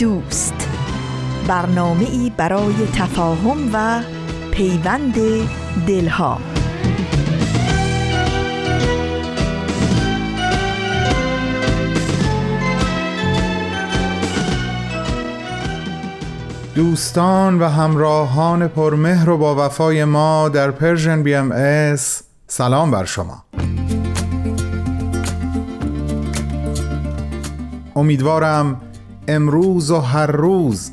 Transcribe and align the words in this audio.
دوست. 0.00 0.68
برنامه 1.48 2.04
ای 2.04 2.32
برای 2.36 2.74
تفاهم 2.94 3.70
و 3.72 4.02
پیوند 4.50 5.14
دلها. 5.86 6.38
دوستان 16.74 17.58
و 17.58 17.68
همراهان 17.68 18.68
پرمهر 18.68 19.30
و 19.30 19.38
با 19.38 19.66
وفای 19.66 20.04
ما 20.04 20.48
در 20.48 20.70
Persian 20.70 21.22
BMS 21.22 22.22
سلام 22.46 22.90
بر 22.90 23.04
شما. 23.04 23.44
امیدوارم 27.96 28.80
امروز 29.34 29.90
و 29.90 29.98
هر 29.98 30.26
روز 30.26 30.90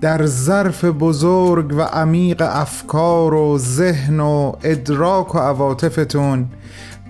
در 0.00 0.26
ظرف 0.26 0.84
بزرگ 0.84 1.74
و 1.76 1.80
عمیق 1.80 2.42
افکار 2.42 3.34
و 3.34 3.58
ذهن 3.58 4.20
و 4.20 4.52
ادراک 4.62 5.34
و 5.34 5.38
عواطفتون 5.38 6.46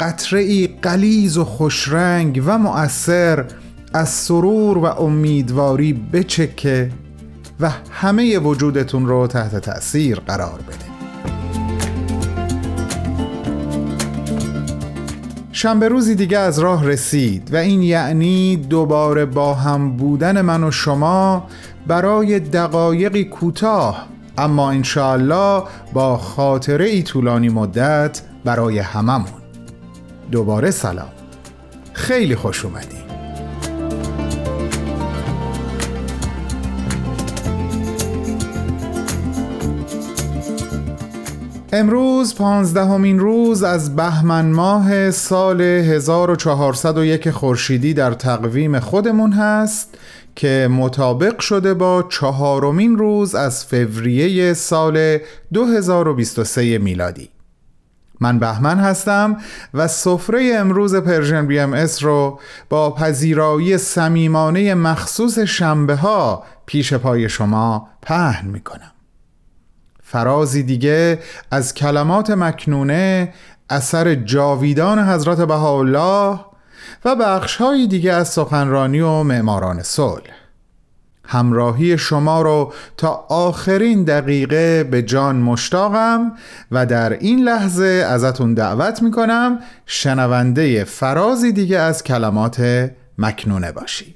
قطره 0.01 0.41
ای 0.41 0.67
قلیز 0.83 1.39
و 1.39 1.45
خوشرنگ 1.45 2.43
و 2.47 2.59
مؤثر 2.59 3.45
از 3.95 4.09
سرور 4.09 4.79
و 4.79 4.85
امیدواری 4.85 5.93
بچکه 5.93 6.91
و 7.61 7.71
همه 7.91 8.39
وجودتون 8.39 9.07
رو 9.07 9.27
تحت 9.27 9.57
تأثیر 9.57 10.21
قرار 10.21 10.61
بده. 10.69 10.86
شنبه 15.67 15.89
روزی 15.89 16.15
دیگه 16.15 16.39
از 16.39 16.59
راه 16.59 16.87
رسید 16.87 17.55
و 17.55 17.57
این 17.57 17.83
یعنی 17.83 18.57
دوباره 18.57 19.25
با 19.25 19.55
هم 19.55 19.97
بودن 19.97 20.41
من 20.41 20.65
و 20.65 20.71
شما 20.71 21.47
برای 21.87 22.41
دقایقی 22.41 23.25
کوتاه 23.25 24.07
اما 24.39 24.71
انشاءالله 24.71 25.63
با 25.93 26.17
خاطره 26.17 26.85
ای 26.85 27.03
طولانی 27.03 27.49
مدت 27.49 28.23
برای 28.45 28.79
هممون. 28.79 29.43
دوباره 30.31 30.71
سلام. 30.71 31.13
خیلی 31.93 32.37
خوش 32.37 32.65
اومدی 32.65 33.06
امروز 41.79 42.35
پانزدهمین 42.35 43.19
روز 43.19 43.63
از 43.63 43.97
بهمن 43.97 44.53
ماه 44.53 45.11
سال 45.11 45.61
1401 45.61 47.31
خورشیدی 47.31 47.95
در 47.95 48.13
تقویم 48.13 48.81
خودمون 48.81 49.33
هست 49.33 49.99
که 50.37 50.69
مطابق 50.71 51.39
شده 51.39 51.75
با 51.75 52.05
چهارمین 52.09 52.99
روز 52.99 53.35
از 53.35 53.65
فوریه 53.65 54.55
سال 54.55 55.19
2023 55.53 56.79
میلادی. 56.79 57.29
من 58.21 58.39
بهمن 58.39 58.79
هستم 58.79 59.37
و 59.75 59.89
سفره 59.89 60.53
امروز 60.55 60.95
Persian 60.95 61.47
BMS 61.47 62.03
رو 62.03 62.41
با 62.69 62.91
پذیرایی 62.91 63.79
صمیمانه 63.79 64.75
مخصوص 64.75 65.39
شنبه 65.39 65.97
ها 65.97 66.45
پیش 66.67 66.95
پای 66.95 67.29
شما 67.29 67.89
پهن 68.03 68.49
می 68.49 68.61
کنم 68.61 68.96
فرازی 70.17 70.63
دیگه 70.63 71.19
از 71.51 71.75
کلمات 71.75 72.31
مکنونه 72.31 73.33
اثر 73.71 74.15
جاویدان 74.15 74.99
حضرت 74.99 75.41
بهاءالله 75.41 76.41
و 77.05 77.17
بخشهایی 77.17 77.87
دیگه 77.87 78.13
از 78.13 78.29
سخنرانی 78.29 79.01
و 79.01 79.23
معماران 79.23 79.83
صلح. 79.83 80.31
همراهی 81.25 81.99
شما 81.99 82.43
رو 82.43 82.73
تا 82.97 83.27
آخرین 83.29 84.05
دقیقه 84.05 84.85
به 84.85 85.03
جان 85.03 85.37
مشتاقم 85.37 86.33
و 86.71 86.87
در 86.87 87.13
این 87.13 87.45
لحظه 87.45 88.07
ازتون 88.09 88.55
دعوت 88.55 89.03
می‌کنم 89.03 89.59
شنونده 89.87 90.85
فرازی 90.85 91.53
دیگه 91.53 91.79
از 91.79 92.05
کلمات 92.05 92.91
مکنونه 93.19 93.73
باشید. 93.73 94.16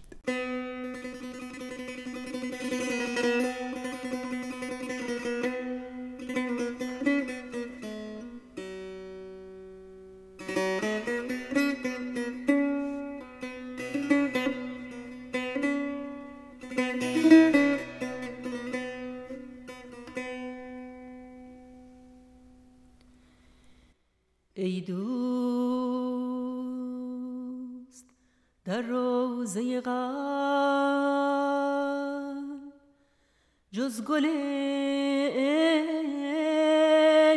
جز 33.91 34.05
گل 34.05 34.27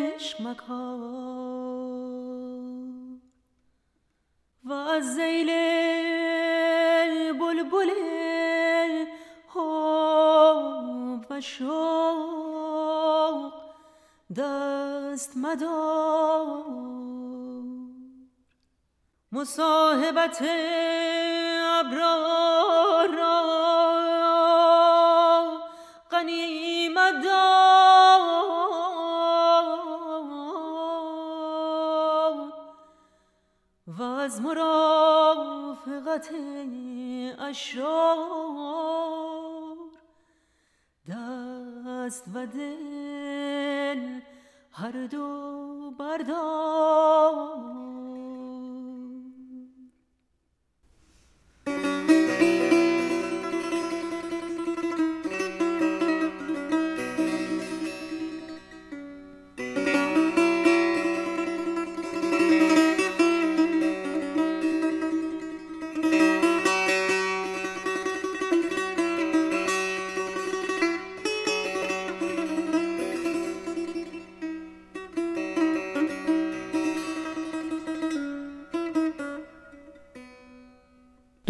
عشق 0.07 0.41
و 4.63 4.73
از 4.73 5.15
زیل 5.15 5.51
بلبل 7.33 7.89
و 11.29 11.41
شوق 11.41 13.53
دست 14.37 15.37
مدار. 15.37 16.63
مصاحبت 19.31 20.43
ابرار 21.79 22.42
اشرار 37.53 37.83
دست 41.07 42.25
و 42.33 42.45
دل 42.45 44.21
هر 44.71 45.07
دو 45.11 45.22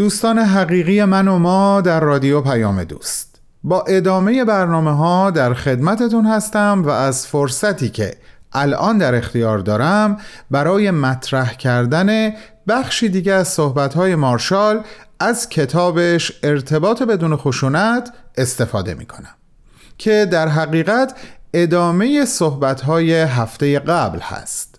دوستان 0.04 0.40
حقیقی 0.40 1.04
من 1.04 1.28
و 1.28 1.40
ما 1.40 1.82
در 1.82 2.00
رادیو 2.00 2.42
پیام 2.42 2.84
دوست. 2.84 3.42
با 3.64 3.82
ادامه 3.82 4.46
برنامه 4.46 4.92
ها 4.92 5.32
در 5.32 5.54
خدمتتون 5.54 6.26
هستم 6.26 6.84
و 6.86 6.90
از 6.90 7.28
فرصتی 7.28 7.90
که 7.90 8.18
الان 8.54 8.98
در 8.98 9.16
اختیار 9.16 9.60
دارم 9.60 10.18
برای 10.52 10.92
مطرح 10.92 11.54
کردن 11.54 12.34
بخشی 12.68 13.10
دیگه 13.10 13.34
از 13.34 13.48
صحبتهای 13.48 14.16
مارشال 14.16 14.84
از 15.20 15.50
کتابش 15.50 16.32
ارتباط 16.44 17.04
بدون 17.04 17.36
خشونت 17.36 18.14
استفاده 18.38 18.94
می‌کنم 18.94 19.36
که 19.98 20.28
در 20.32 20.48
حقیقت 20.48 21.16
ادامه 21.54 22.26
صحبتهای 22.26 23.14
هفته 23.14 23.80
قبل 23.80 24.20
هست. 24.20 24.73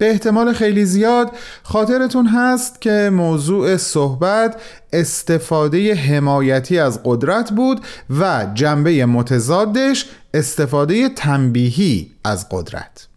به 0.00 0.10
احتمال 0.10 0.52
خیلی 0.52 0.84
زیاد 0.84 1.30
خاطرتون 1.62 2.26
هست 2.26 2.80
که 2.80 3.10
موضوع 3.12 3.76
صحبت 3.76 4.60
استفاده 4.92 5.94
حمایتی 5.94 6.78
از 6.78 7.00
قدرت 7.04 7.50
بود 7.52 7.80
و 8.20 8.46
جنبه 8.54 9.06
متضادش 9.06 10.06
استفاده 10.34 11.08
تنبیهی 11.08 12.10
از 12.24 12.46
قدرت. 12.50 13.08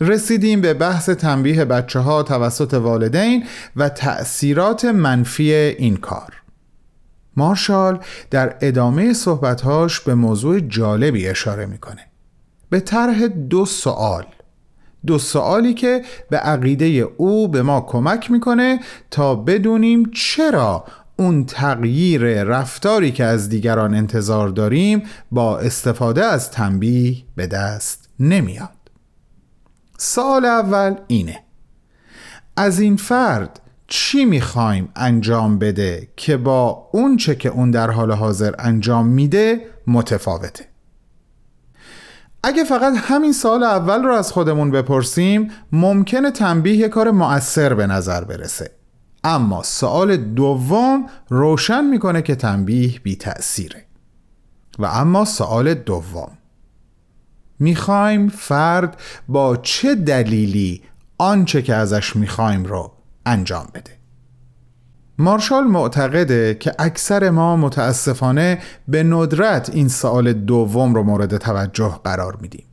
رسیدیم 0.00 0.60
به 0.60 0.74
بحث 0.74 1.10
تنبیه 1.10 1.64
بچه 1.64 1.98
ها 1.98 2.22
توسط 2.22 2.74
والدین 2.74 3.44
و 3.76 3.88
تأثیرات 3.88 4.84
منفی 4.84 5.52
این 5.52 5.96
کار. 5.96 6.32
مارشال 7.36 8.00
در 8.30 8.56
ادامه 8.60 9.12
صحبتهاش 9.12 10.00
به 10.00 10.14
موضوع 10.14 10.60
جالبی 10.60 11.28
اشاره 11.28 11.66
می‌کنه. 11.66 12.06
به 12.70 12.80
طرح 12.80 13.26
دو 13.26 13.66
سوال 13.66 14.24
دو 15.06 15.18
سوالی 15.18 15.74
که 15.74 16.02
به 16.30 16.36
عقیده 16.36 16.86
او 17.16 17.48
به 17.48 17.62
ما 17.62 17.80
کمک 17.80 18.30
می‌کنه 18.30 18.80
تا 19.10 19.34
بدونیم 19.34 20.10
چرا 20.14 20.84
اون 21.16 21.44
تغییر 21.44 22.44
رفتاری 22.44 23.12
که 23.12 23.24
از 23.24 23.48
دیگران 23.48 23.94
انتظار 23.94 24.48
داریم 24.48 25.02
با 25.30 25.58
استفاده 25.58 26.24
از 26.24 26.50
تنبیه 26.50 27.16
به 27.36 27.46
دست 27.46 28.08
نمیاد. 28.20 28.70
سال 29.98 30.44
اول 30.44 30.94
اینه. 31.06 31.40
از 32.56 32.80
این 32.80 32.96
فرد 32.96 33.60
چی 33.86 34.24
می‌خوایم 34.24 34.88
انجام 34.96 35.58
بده 35.58 36.08
که 36.16 36.36
با 36.36 36.88
اون 36.92 37.16
چه 37.16 37.34
که 37.34 37.48
اون 37.48 37.70
در 37.70 37.90
حال 37.90 38.12
حاضر 38.12 38.54
انجام 38.58 39.06
میده 39.06 39.60
متفاوته؟ 39.86 40.73
اگه 42.46 42.64
فقط 42.64 42.92
همین 42.96 43.32
سال 43.32 43.62
اول 43.62 44.02
رو 44.02 44.14
از 44.14 44.32
خودمون 44.32 44.70
بپرسیم 44.70 45.50
ممکنه 45.72 46.30
تنبیه 46.30 46.76
یه 46.76 46.88
کار 46.88 47.10
مؤثر 47.10 47.74
به 47.74 47.86
نظر 47.86 48.24
برسه. 48.24 48.70
اما 49.24 49.62
سوال 49.62 50.16
دوم 50.16 51.06
روشن 51.28 51.84
می‌کنه 51.84 52.22
که 52.22 52.34
تنبیه 52.34 52.98
بی 52.98 53.16
تأثیره 53.16 53.84
و 54.78 54.84
اما 54.84 55.24
سوال 55.24 55.74
دوم. 55.74 56.30
می‌خوایم 57.58 58.28
فرد 58.28 59.00
با 59.28 59.56
چه 59.56 59.94
دلیلی 59.94 60.82
آنچه 61.18 61.62
که 61.62 61.74
ازش 61.74 62.16
می‌خوایم 62.16 62.64
رو 62.64 62.92
انجام 63.26 63.66
بده؟ 63.74 63.93
مارشال 65.18 65.64
معتقده 65.64 66.56
که 66.60 66.72
اکثر 66.78 67.30
ما 67.30 67.56
متاسفانه 67.56 68.58
به 68.88 69.02
ندرت 69.02 69.70
این 69.74 69.88
سوال 69.88 70.32
دوم 70.32 70.94
رو 70.94 71.02
مورد 71.02 71.36
توجه 71.36 72.00
قرار 72.04 72.38
میدیم. 72.40 72.64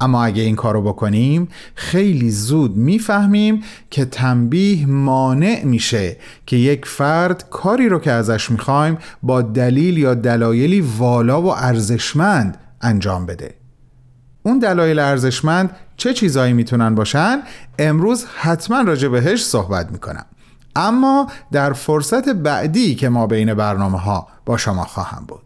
اما 0.00 0.24
اگه 0.24 0.42
این 0.42 0.56
کارو 0.56 0.82
بکنیم 0.82 1.48
خیلی 1.74 2.30
زود 2.30 2.76
می‌فهمیم 2.76 3.62
که 3.90 4.04
تنبیه 4.04 4.86
مانع 4.86 5.64
میشه 5.64 6.16
که 6.46 6.56
یک 6.56 6.86
فرد 6.86 7.50
کاری 7.50 7.88
رو 7.88 7.98
که 7.98 8.12
ازش 8.12 8.50
می‌خوایم 8.50 8.98
با 9.22 9.42
دلیل 9.42 9.98
یا 9.98 10.14
دلایلی 10.14 10.80
والا 10.80 11.42
و 11.42 11.54
ارزشمند 11.56 12.58
انجام 12.80 13.26
بده. 13.26 13.54
اون 14.42 14.58
دلایل 14.58 14.98
ارزشمند 14.98 15.70
چه 15.96 16.14
چیزایی 16.14 16.52
می‌تونن 16.52 16.94
باشن؟ 16.94 17.42
امروز 17.78 18.24
حتما 18.36 18.80
راجع 18.80 19.08
بهش 19.08 19.44
صحبت 19.44 19.92
می‌کنم. 19.92 20.26
اما 20.78 21.26
در 21.52 21.72
فرصت 21.72 22.28
بعدی 22.28 22.94
که 22.94 23.08
ما 23.08 23.26
بین 23.26 23.54
برنامه 23.54 23.98
ها 23.98 24.26
با 24.46 24.56
شما 24.56 24.84
خواهم 24.84 25.24
بود. 25.28 25.42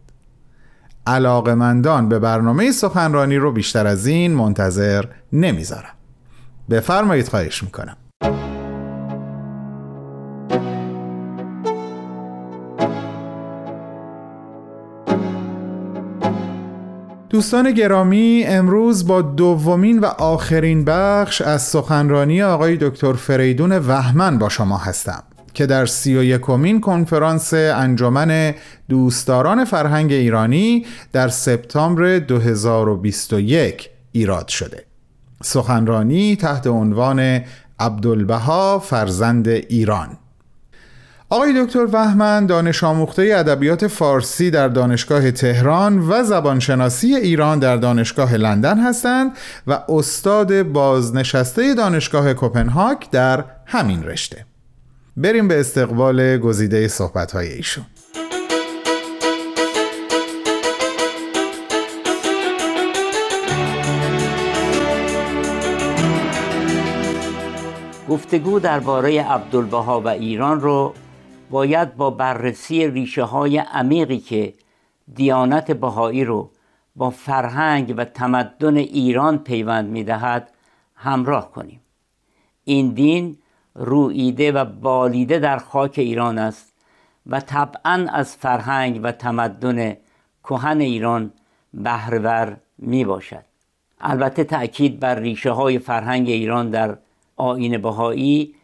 علاقمندان 1.07 2.09
به 2.09 2.19
برنامه 2.19 2.73
سخنرانی 2.73 3.37
رو 3.37 3.53
بیشتر 3.53 3.87
از 3.87 4.07
این 4.07 4.35
منتظر 4.35 5.05
نمی‌ذارم. 5.33 5.95
بفرمایید 6.71 7.29
خواهش 7.29 7.63
می‌کنم. 7.63 7.97
دوستان 17.33 17.73
گرامی 17.73 18.45
امروز 18.47 19.07
با 19.07 19.23
دومین 19.23 19.99
و 19.99 20.05
آخرین 20.05 20.85
بخش 20.85 21.41
از 21.41 21.63
سخنرانی 21.63 22.43
آقای 22.43 22.77
دکتر 22.77 23.13
فریدون 23.13 23.73
وحمن 23.73 24.39
با 24.39 24.49
شما 24.49 24.77
هستم 24.77 25.23
که 25.55 25.67
در 25.67 25.87
سی 25.87 26.17
و 26.17 26.23
یکمین 26.23 26.81
کنفرانس 26.81 27.55
انجمن 27.55 28.55
دوستداران 28.89 29.65
فرهنگ 29.65 30.13
ایرانی 30.13 30.87
در 31.13 31.29
سپتامبر 31.29 32.19
2021 32.19 33.91
ایراد 34.13 34.49
شده. 34.49 34.85
سخنرانی 35.43 36.37
تحت 36.37 36.67
عنوان 36.67 37.41
عبدالبها 37.81 38.79
فرزند 38.79 39.49
ایران. 39.49 40.09
آقای 41.33 41.65
دکتر 41.65 41.87
وحمن 41.93 42.47
دانش 42.47 42.85
آموخته 42.85 43.33
ادبیات 43.37 43.87
فارسی 43.87 44.51
در 44.51 44.69
دانشگاه 44.69 45.31
تهران 45.31 45.99
و 45.99 46.23
زبانشناسی 46.25 47.15
ایران 47.15 47.59
در 47.59 47.77
دانشگاه 47.77 48.35
لندن 48.35 48.79
هستند 48.79 49.33
و 49.67 49.79
استاد 49.89 50.63
بازنشسته 50.63 51.75
دانشگاه 51.75 52.35
کوپنهاگ 52.35 52.99
در 53.13 53.45
همین 53.67 54.05
رشته. 54.05 54.47
بریم 55.17 55.49
به 55.49 55.61
استقبال 55.61 56.39
گزیده 56.39 56.89
صحبت 56.89 57.35
ایشون. 57.37 57.85
گفتگو 68.09 68.61
درباره 68.61 69.23
عبدالبها 69.23 70.01
و 70.01 70.09
ایران 70.09 70.61
رو 70.61 70.95
باید 71.53 71.97
با 71.97 72.11
بررسی 72.11 72.87
ریشه 72.87 73.23
های 73.23 73.59
عمیقی 73.59 74.19
که 74.19 74.55
دیانت 75.15 75.71
بهایی 75.71 76.25
رو 76.25 76.51
با 76.97 77.11
فرهنگ 77.11 77.95
و 77.97 78.05
تمدن 78.05 78.77
ایران 78.77 79.39
پیوند 79.39 79.89
می 79.89 80.05
دهد 80.05 80.51
همراه 80.95 81.53
کنیم. 81.53 81.81
این 82.65 82.89
دین 82.89 83.39
رویده 83.75 84.53
و 84.53 84.65
بالیده 84.65 85.39
در 85.39 85.59
خاک 85.59 85.99
ایران 85.99 86.39
است 86.39 86.73
و 87.27 87.41
طبعا 87.41 88.07
از 88.13 88.37
فرهنگ 88.37 89.01
و 89.03 89.13
تمدن 89.13 89.97
کهن 90.45 90.81
ایران 90.81 91.33
بهرهور 91.75 92.57
می 92.79 93.05
باشد 93.05 93.45
البته 94.01 94.45
تأکید 94.45 95.01
بر 95.01 95.15
ریشه 95.15 95.51
های 95.51 95.79
فرهنگ 95.79 96.29
ایران 96.29 96.71
در 96.71 96.99
آین 97.37 97.79
بهایی 97.79 98.55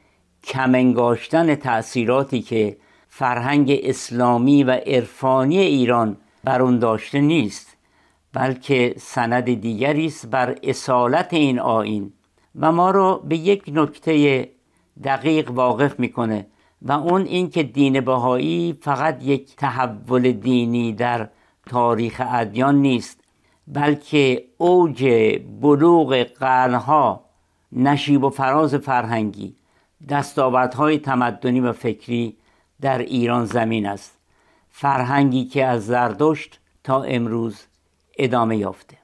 کمنگاشتن 0.45 1.54
تأثیراتی 1.54 2.42
که 2.42 2.76
فرهنگ 3.09 3.80
اسلامی 3.83 4.64
و 4.64 4.71
عرفانی 4.71 5.59
ایران 5.59 6.16
بر 6.45 6.62
اون 6.62 6.78
داشته 6.78 7.21
نیست 7.21 7.76
بلکه 8.33 8.95
سند 8.99 9.61
دیگری 9.61 10.07
است 10.07 10.26
بر 10.26 10.59
اصالت 10.62 11.35
این 11.35 11.59
آین 11.59 12.12
و 12.61 12.73
ما 12.73 12.90
را 12.90 13.14
به 13.14 13.37
یک 13.37 13.64
نکته 13.68 14.49
دقیق 15.04 15.50
واقف 15.50 16.00
می‌کنه 16.00 16.47
و 16.83 16.92
اون 16.92 17.23
اینکه 17.23 17.62
دین 17.62 18.00
بهایی 18.00 18.78
فقط 18.83 19.23
یک 19.23 19.57
تحول 19.57 20.33
دینی 20.33 20.92
در 20.92 21.28
تاریخ 21.66 22.23
ادیان 22.33 22.75
نیست 22.75 23.21
بلکه 23.66 24.45
اوج 24.59 25.04
بلوغ 25.61 26.23
قرنها 26.23 27.25
نشیب 27.73 28.25
و 28.25 28.30
فراز 28.30 28.75
فرهنگی. 28.75 29.58
دستاوردهای 30.09 30.99
تمدنی 30.99 31.61
و 31.61 31.73
فکری 31.73 32.37
در 32.81 32.99
ایران 32.99 33.45
زمین 33.45 33.87
است. 33.87 34.19
فرهنگی 34.71 35.45
که 35.45 35.64
از 35.64 35.87
زردشت 35.87 36.61
تا 36.85 37.02
امروز 37.02 37.67
ادامه 38.19 38.57
یافته. 38.57 38.99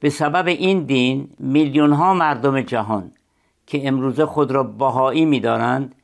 به 0.00 0.10
سبب 0.10 0.46
این 0.46 0.84
دین 0.84 1.30
میلیون 1.38 1.92
ها 1.92 2.14
مردم 2.14 2.60
جهان 2.60 3.12
که 3.66 3.88
امروزه 3.88 4.26
خود 4.26 4.52
را 4.52 4.62
بهایی 4.62 5.24
می‌دانند 5.24 5.94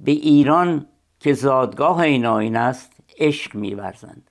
به 0.00 0.12
ایران 0.12 0.86
که 1.20 1.32
زادگاه 1.32 1.98
این 1.98 2.26
آین 2.26 2.56
است 2.56 2.92
عشق 3.18 3.54
میورزند. 3.54 4.30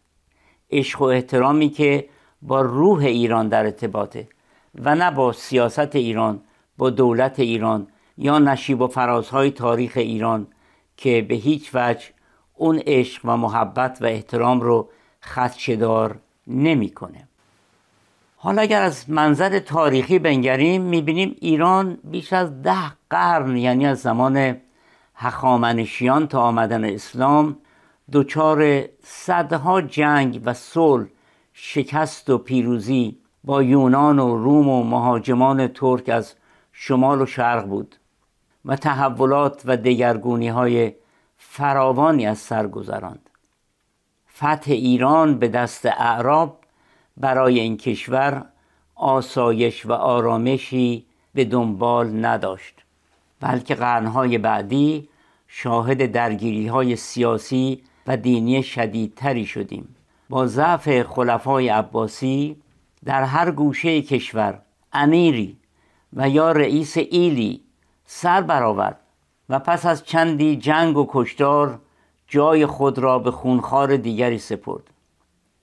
عشق 0.71 1.01
و 1.01 1.05
احترامی 1.05 1.69
که 1.69 2.09
با 2.41 2.61
روح 2.61 2.99
ایران 2.99 3.47
در 3.47 3.63
ارتباطه 3.63 4.27
و 4.75 4.95
نه 4.95 5.11
با 5.11 5.31
سیاست 5.31 5.95
ایران 5.95 6.41
با 6.77 6.89
دولت 6.89 7.39
ایران 7.39 7.87
یا 8.21 8.39
نشیب 8.39 8.81
و 8.81 8.87
فرازهای 8.87 9.51
تاریخ 9.51 9.91
ایران 9.95 10.47
که 10.97 11.25
به 11.29 11.35
هیچ 11.35 11.69
وجه 11.73 12.05
اون 12.55 12.81
عشق 12.87 13.25
و 13.25 13.37
محبت 13.37 13.97
و 14.01 14.05
احترام 14.05 14.61
رو 14.61 14.89
خدشدار 15.21 16.19
نمی‌کنه. 16.47 17.27
حالا 18.37 18.61
اگر 18.61 18.81
از 18.81 19.09
منظر 19.09 19.59
تاریخی 19.59 20.19
بنگریم 20.19 20.81
می‌بینیم 20.81 21.35
ایران 21.39 21.97
بیش 22.03 22.33
از 22.33 22.61
ده 22.61 22.91
قرن 23.09 23.57
یعنی 23.57 23.85
از 23.85 23.99
زمان 23.99 24.57
هخامنشیان 25.15 26.27
تا 26.27 26.41
آمدن 26.41 26.85
اسلام 26.85 27.57
دچار 28.11 28.85
صدها 29.03 29.81
جنگ 29.81 30.41
و 30.45 30.53
صلح 30.53 31.07
شکست 31.53 32.29
و 32.29 32.37
پیروزی 32.37 33.17
با 33.43 33.63
یونان 33.63 34.19
و 34.19 34.37
روم 34.37 34.69
و 34.69 34.83
مهاجمان 34.83 35.67
ترک 35.67 36.09
از 36.09 36.33
شمال 36.71 37.21
و 37.21 37.25
شرق 37.25 37.65
بود 37.65 37.95
و 38.65 38.75
تحولات 38.75 39.61
و 39.65 39.77
دگرگونی 39.77 40.47
های 40.47 40.93
فراوانی 41.37 42.25
از 42.25 42.37
سر 42.37 42.67
گذراند. 42.67 43.29
فتح 44.37 44.71
ایران 44.71 45.39
به 45.39 45.47
دست 45.47 45.85
اعراب 45.85 46.59
برای 47.17 47.59
این 47.59 47.77
کشور 47.77 48.45
آسایش 48.95 49.85
و 49.85 49.91
آرامشی 49.91 51.05
به 51.33 51.45
دنبال 51.45 52.25
نداشت 52.25 52.75
بلکه 53.39 53.75
قرنهای 53.75 54.37
بعدی 54.37 55.09
شاهد 55.47 56.11
درگیری 56.11 56.67
های 56.67 56.95
سیاسی 56.95 57.83
و 58.07 58.17
دینی 58.17 58.63
شدیدتری 58.63 59.45
شدیم. 59.45 59.95
با 60.29 60.47
ضعف 60.47 61.01
خلفای 61.01 61.69
عباسی 61.69 62.61
در 63.05 63.23
هر 63.23 63.51
گوشه 63.51 64.01
کشور 64.01 64.61
امیری 64.93 65.57
و 66.13 66.29
یا 66.29 66.51
رئیس 66.51 66.97
ایلی 66.97 67.61
سر 68.13 68.41
برآورد 68.41 68.99
و 69.49 69.59
پس 69.59 69.85
از 69.85 70.03
چندی 70.03 70.57
جنگ 70.57 70.97
و 70.97 71.05
کشتار 71.09 71.79
جای 72.27 72.65
خود 72.65 72.99
را 72.99 73.19
به 73.19 73.31
خونخوار 73.31 73.97
دیگری 73.97 74.37
سپرد. 74.37 74.83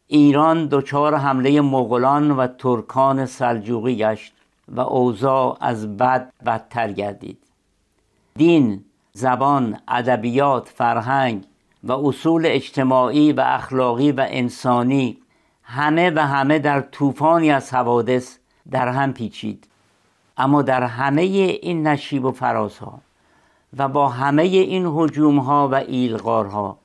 ایران 0.07 0.67
دچار 0.67 1.15
حمله 1.15 1.61
مغولان 1.61 2.31
و 2.31 2.47
ترکان 2.47 3.27
سلجوقی 3.27 3.97
گشت 3.97 4.33
و 4.69 4.81
اوضاع 4.81 5.59
از 5.61 5.97
بد 5.97 6.33
بدتر 6.47 6.93
گردید. 6.93 7.39
دین 8.37 8.85
زبان 9.13 9.81
ادبیات 9.89 10.69
فرهنگ 10.69 11.45
و 11.85 11.93
اصول 11.93 12.43
اجتماعی 12.47 13.33
و 13.33 13.41
اخلاقی 13.41 14.13
و 14.13 14.27
انسانی 14.29 15.19
همه 15.63 16.11
و 16.11 16.27
همه 16.27 16.59
در 16.59 16.81
طوفانی 16.81 17.51
از 17.51 17.75
حوادث 17.75 18.39
در 18.71 18.89
هم 18.89 19.13
پیچید. 19.13 19.69
اما 20.39 20.63
در 20.63 20.83
همه 20.83 21.23
این 21.23 21.87
نشیب 21.87 22.25
و 22.25 22.33
فرازها 22.33 23.01
و 23.77 23.89
با 23.89 24.09
همه 24.09 24.43
این 24.43 24.87
حجوم 24.87 25.39
ها 25.39 25.69
و 25.69 25.75
ایلغارها 25.75 26.79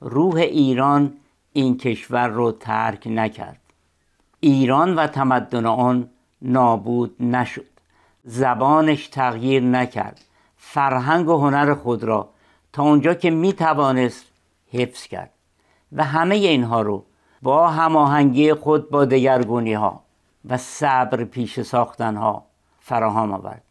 روح 0.00 0.36
ایران 0.36 1.12
این 1.52 1.76
کشور 1.76 2.28
رو 2.28 2.52
ترک 2.52 3.06
نکرد. 3.06 3.60
ایران 4.40 4.94
و 4.94 5.06
تمدن 5.06 5.66
آن 5.66 6.08
نابود 6.42 7.16
نشد. 7.22 7.66
زبانش 8.24 9.08
تغییر 9.08 9.62
نکرد. 9.62 10.20
فرهنگ 10.56 11.28
و 11.28 11.36
هنر 11.36 11.74
خود 11.74 12.04
را 12.04 12.28
تا 12.72 12.82
اونجا 12.82 13.14
که 13.14 13.30
می 13.30 13.52
توانست 13.52 14.24
حفظ 14.72 15.06
کرد 15.06 15.30
و 15.92 16.04
همه 16.04 16.34
اینها 16.34 16.82
رو 16.82 17.04
با 17.42 17.68
هماهنگی 17.68 18.54
خود 18.54 18.90
با 18.90 19.04
دگرگونی 19.04 19.72
ها 19.72 20.02
و 20.48 20.56
صبر 20.56 21.24
پیش 21.24 21.60
ساختن 21.60 22.16
ها 22.16 22.44
فراهم 22.90 23.32
آورد. 23.32 23.62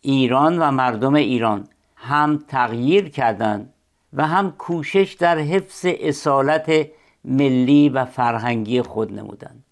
ایران 0.00 0.58
و 0.58 0.70
مردم 0.70 1.14
ایران 1.14 1.68
هم 1.96 2.44
تغییر 2.48 3.08
کردند 3.08 3.72
و 4.12 4.26
هم 4.26 4.52
کوشش 4.52 5.16
در 5.18 5.38
حفظ 5.38 5.86
اصالت 6.00 6.86
ملی 7.24 7.88
و 7.88 8.04
فرهنگی 8.04 8.82
خود 8.82 9.12
نمودند. 9.12 9.64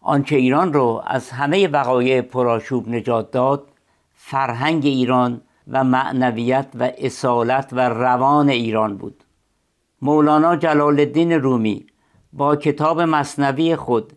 آنچه 0.00 0.36
ایران 0.36 0.72
رو 0.72 1.02
از 1.06 1.30
همه 1.30 1.68
وقایع 1.68 2.20
پرآشوب 2.20 2.88
نجات 2.88 3.30
داد 3.30 3.68
فرهنگ 4.14 4.86
ایران 4.86 5.40
و 5.68 5.84
معنویت 5.84 6.66
و 6.74 6.90
اصالت 6.98 7.68
و 7.72 7.88
روان 7.88 8.48
ایران 8.48 8.96
بود. 8.96 9.24
مولانا 10.02 10.56
جلال 10.56 11.00
الدین 11.00 11.32
رومی 11.32 11.86
با 12.32 12.56
کتاب 12.56 13.00
مصنوی 13.00 13.76
خود 13.76 14.12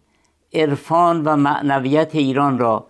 عرفان 0.53 1.23
و 1.23 1.35
معنویت 1.35 2.15
ایران 2.15 2.59
را 2.59 2.87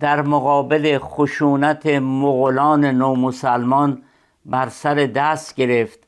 در 0.00 0.22
مقابل 0.22 0.98
خشونت 0.98 1.86
مغولان 1.86 2.84
نومسلمان 2.84 4.02
بر 4.46 4.68
سر 4.68 4.94
دست 4.94 5.54
گرفت 5.54 5.98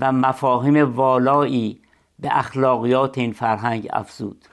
و 0.00 0.12
مفاهیم 0.12 0.96
والایی 0.96 1.80
به 2.18 2.28
اخلاقیات 2.38 3.18
این 3.18 3.32
فرهنگ 3.32 3.88
افزود. 3.92 4.44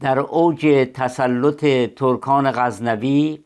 در 0.00 0.18
اوج 0.18 0.88
تسلط 0.94 1.64
ترکان 1.96 2.50
غزنوی 2.50 3.38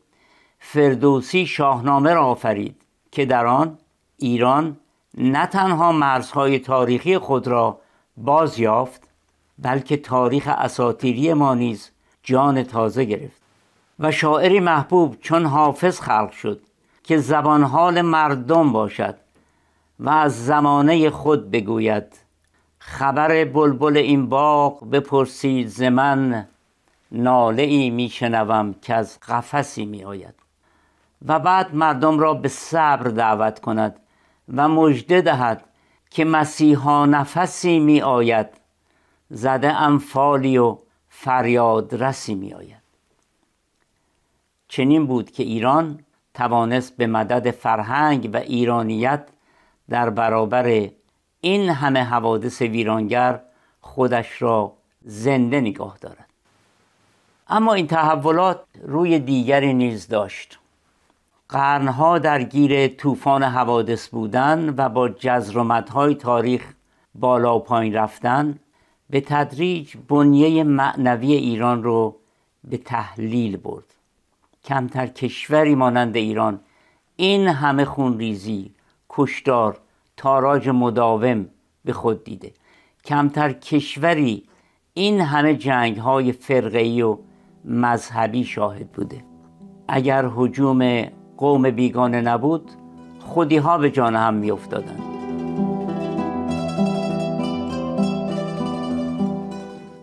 فردوسی 0.59 1.45
شاهنامه 1.45 2.13
را 2.13 2.25
آفرید 2.25 2.81
که 3.11 3.25
در 3.25 3.45
آن 3.45 3.77
ایران 4.17 4.77
نه 5.17 5.45
تنها 5.45 5.91
مرزهای 5.91 6.59
تاریخی 6.59 7.17
خود 7.17 7.47
را 7.47 7.79
باز 8.17 8.59
یافت 8.59 9.07
بلکه 9.59 9.97
تاریخ 9.97 10.47
اساتیری 10.47 11.33
ما 11.33 11.53
نیز 11.53 11.91
جان 12.23 12.63
تازه 12.63 13.03
گرفت. 13.03 13.42
و 13.99 14.11
شاعری 14.11 14.59
محبوب 14.59 15.17
چون 15.21 15.45
حافظ 15.45 15.99
خلق 15.99 16.31
شد 16.31 16.61
که 17.03 17.17
زبان 17.17 18.01
مردم 18.01 18.71
باشد 18.71 19.15
و 19.99 20.09
از 20.09 20.45
زمانه 20.45 21.09
خود 21.09 21.51
بگوید. 21.51 22.23
خبر 22.79 23.45
بلبل 23.45 23.97
این 23.97 24.29
باغ 24.29 24.89
بپرسید 24.89 25.67
ز 25.67 25.81
من 25.81 26.47
ناله 27.11 27.63
ای 27.63 27.89
میشنوم 27.89 28.75
که 28.81 28.93
از 28.93 29.19
قفسی 29.19 29.85
می 29.85 30.03
آید. 30.03 30.35
و 31.27 31.39
بعد 31.39 31.75
مردم 31.75 32.19
را 32.19 32.33
به 32.33 32.47
صبر 32.47 33.09
دعوت 33.09 33.59
کند 33.59 33.99
و 34.55 34.67
مژده 34.67 35.21
دهد 35.21 35.63
که 36.09 36.25
مسیحا 36.25 37.05
نفسی 37.05 37.79
می 37.79 38.01
آید. 38.01 38.47
زده 39.29 39.73
انفالی 39.73 40.57
و 40.57 40.77
فریاد 41.09 42.03
رسی 42.03 42.35
می 42.35 42.53
آید. 42.53 42.82
چنین 44.75 45.07
بود 45.07 45.31
که 45.31 45.43
ایران 45.43 45.99
توانست 46.33 46.97
به 46.97 47.07
مدد 47.07 47.51
فرهنگ 47.51 48.29
و 48.33 48.37
ایرانیت 48.37 49.27
در 49.89 50.09
برابر 50.09 50.89
این 51.41 51.69
همه 51.69 52.03
حوادث 52.03 52.61
ویرانگر 52.61 53.41
خودش 53.81 54.41
را 54.41 54.73
زنده 55.01 55.61
نگاه 55.61 55.97
دارد. 56.01 56.29
اما 57.47 57.73
این 57.73 57.87
تحولات 57.87 58.59
روی 58.81 59.19
دیگری 59.19 59.73
نیز 59.73 60.07
داشت. 60.07 60.59
قرنها 61.49 62.19
درگیر 62.19 62.87
طوفان 62.87 63.43
حوادث 63.43 64.07
بودن 64.07 64.73
و 64.77 64.89
با 64.89 65.09
جزر 65.09 65.81
تاریخ 66.13 66.73
بالا 67.15 67.55
و 67.55 67.59
پایین 67.59 67.93
رفتن 67.93 68.59
به 69.09 69.21
تدریج 69.21 69.97
بنیه 70.07 70.63
معنوی 70.63 71.33
ایران 71.33 71.83
رو 71.83 72.15
به 72.63 72.77
تحلیل 72.77 73.57
برد. 73.57 73.92
کمتر 74.65 75.07
کشوری 75.07 75.75
مانند 75.75 76.15
ایران 76.15 76.59
این 77.15 77.47
همه 77.47 77.85
خونریزی 77.85 78.71
کشدار 79.09 79.79
تاراج 80.17 80.69
مداوم 80.69 81.45
به 81.85 81.93
خود 81.93 82.23
دیده 82.23 82.51
کمتر 83.05 83.53
کشوری 83.53 84.43
این 84.93 85.21
همه 85.21 85.55
جنگ 85.55 85.97
های 85.97 86.31
فرقه‌ای 86.31 87.01
و 87.01 87.17
مذهبی 87.65 88.43
شاهد 88.43 88.91
بوده 88.91 89.23
اگر 89.87 90.25
حجوم 90.35 91.03
قوم 91.37 91.71
بیگانه 91.71 92.21
نبود 92.21 92.71
خودی 93.19 93.57
ها 93.57 93.77
به 93.77 93.91
جان 93.91 94.15
هم 94.15 94.33
می 94.33 94.51
افتادن. 94.51 94.97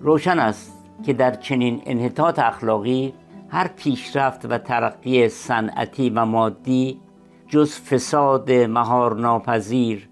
روشن 0.01 0.39
است 0.39 0.73
که 1.03 1.13
در 1.13 1.35
چنین 1.35 1.83
انحطاط 1.87 2.39
اخلاقی 2.39 3.15
هر 3.51 3.69
پیشرفت 3.69 4.45
و 4.45 4.59
ترقی 4.59 5.29
صنعتی 5.29 6.11
و 6.11 6.25
مادی 6.25 7.01
جز 7.49 7.75
فساد 7.75 8.53
مهار 8.53 9.17
ناپذیر 9.17 10.09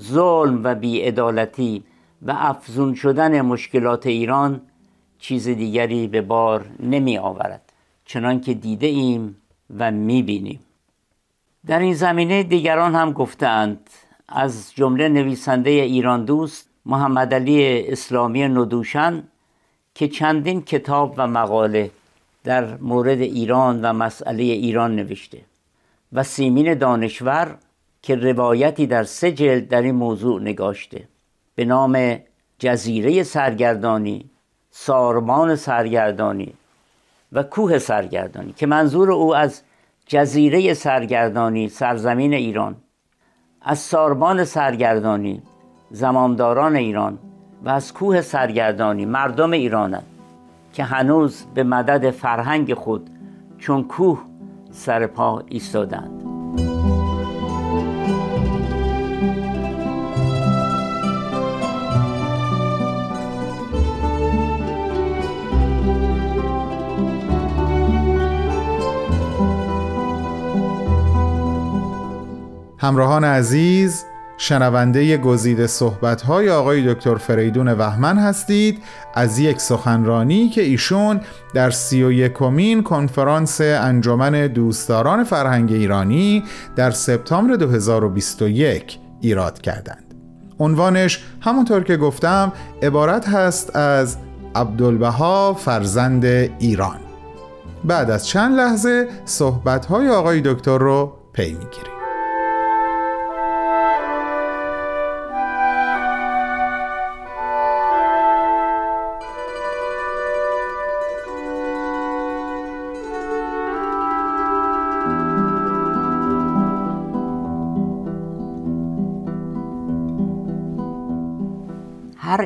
ظلم 0.00 0.60
و 0.64 0.74
بیعدالتی 0.74 1.84
و 2.22 2.34
افزون 2.36 2.94
شدن 2.94 3.40
مشکلات 3.40 4.06
ایران 4.06 4.60
چیز 5.18 5.48
دیگری 5.48 6.06
به 6.06 6.22
بار 6.22 6.64
نمی 6.80 7.18
آورد 7.18 7.72
چنان 8.04 8.40
که 8.40 8.54
دیده 8.54 8.86
ایم 8.86 9.36
و 9.78 9.90
می 9.90 10.22
بینیم 10.22 10.60
در 11.66 11.78
این 11.78 11.94
زمینه 11.94 12.42
دیگران 12.42 12.94
هم 12.94 13.12
گفتند 13.12 13.90
از 14.28 14.72
جمله 14.74 15.08
نویسنده 15.08 15.70
ایران 15.70 16.24
دوست 16.24 16.68
محمد 16.86 17.34
علی 17.34 17.88
اسلامی 17.88 18.48
ندوشن 18.48 19.22
که 19.94 20.08
چندین 20.08 20.62
کتاب 20.62 21.14
و 21.16 21.26
مقاله 21.26 21.90
در 22.44 22.76
مورد 22.76 23.20
ایران 23.20 23.84
و 23.84 23.92
مسئله 23.92 24.42
ایران 24.42 24.96
نوشته. 24.96 25.38
و 26.12 26.22
سیمین 26.22 26.74
دانشور 26.74 27.56
که 28.02 28.16
روایتی 28.16 28.86
در 28.86 29.04
سه 29.04 29.32
جلد 29.32 29.68
در 29.68 29.82
این 29.82 29.94
موضوع 29.94 30.40
نگاشته. 30.40 31.08
به 31.54 31.64
نام 31.64 32.18
جزیره 32.58 33.22
سرگردانی 33.22 34.30
سارمان 34.70 35.56
سرگردانی 35.56 36.54
و 37.32 37.42
کوه 37.42 37.78
سرگردانی 37.78 38.52
که 38.52 38.66
منظور 38.66 39.12
او 39.12 39.36
از 39.36 39.62
جزیره 40.06 40.74
سرگردانی 40.74 41.68
سرزمین 41.68 42.34
ایران 42.34 42.76
از 43.62 43.78
ساربان 43.78 44.44
سرگردانی 44.44 45.42
زمامداران 45.90 46.76
ایران 46.76 47.18
و 47.64 47.68
از 47.68 47.94
کوه 47.94 48.20
سرگردانی 48.20 49.04
مردم 49.04 49.50
ایرانند. 49.50 50.17
که 50.78 50.84
هنوز 50.84 51.44
به 51.54 51.62
مدد 51.62 52.10
فرهنگ 52.10 52.74
خود 52.74 53.10
چون 53.58 53.84
کوه 53.84 54.24
سر 54.70 55.06
پا 55.06 55.42
ایستادند. 55.46 56.22
همراهان 72.78 73.24
عزیز 73.24 74.04
شنونده 74.40 75.16
گزیده 75.16 75.66
صحبت‌های 75.66 76.50
آقای 76.50 76.94
دکتر 76.94 77.14
فریدون 77.14 77.68
وهمن 77.68 78.18
هستید 78.18 78.82
از 79.14 79.38
یک 79.38 79.60
سخنرانی 79.60 80.48
که 80.48 80.62
ایشون 80.62 81.20
در 81.54 81.70
سی 81.70 82.02
و 82.02 82.12
یکمین 82.12 82.82
کنفرانس 82.82 83.60
انجمن 83.60 84.46
دوستداران 84.46 85.24
فرهنگ 85.24 85.72
ایرانی 85.72 86.44
در 86.76 86.90
سپتامبر 86.90 87.56
2021 87.56 88.98
ایراد 89.20 89.60
کردند. 89.60 90.14
عنوانش 90.60 91.24
همونطور 91.40 91.84
که 91.84 91.96
گفتم 91.96 92.52
عبارت 92.82 93.28
هست 93.28 93.76
از 93.76 94.16
عبدالبها 94.54 95.54
فرزند 95.54 96.24
ایران. 96.24 96.98
بعد 97.84 98.10
از 98.10 98.26
چند 98.26 98.56
لحظه 98.56 99.08
صحبت‌های 99.24 100.08
آقای 100.08 100.40
دکتر 100.40 100.78
رو 100.78 101.12
پی 101.32 101.52
می‌گیریم. 101.52 101.97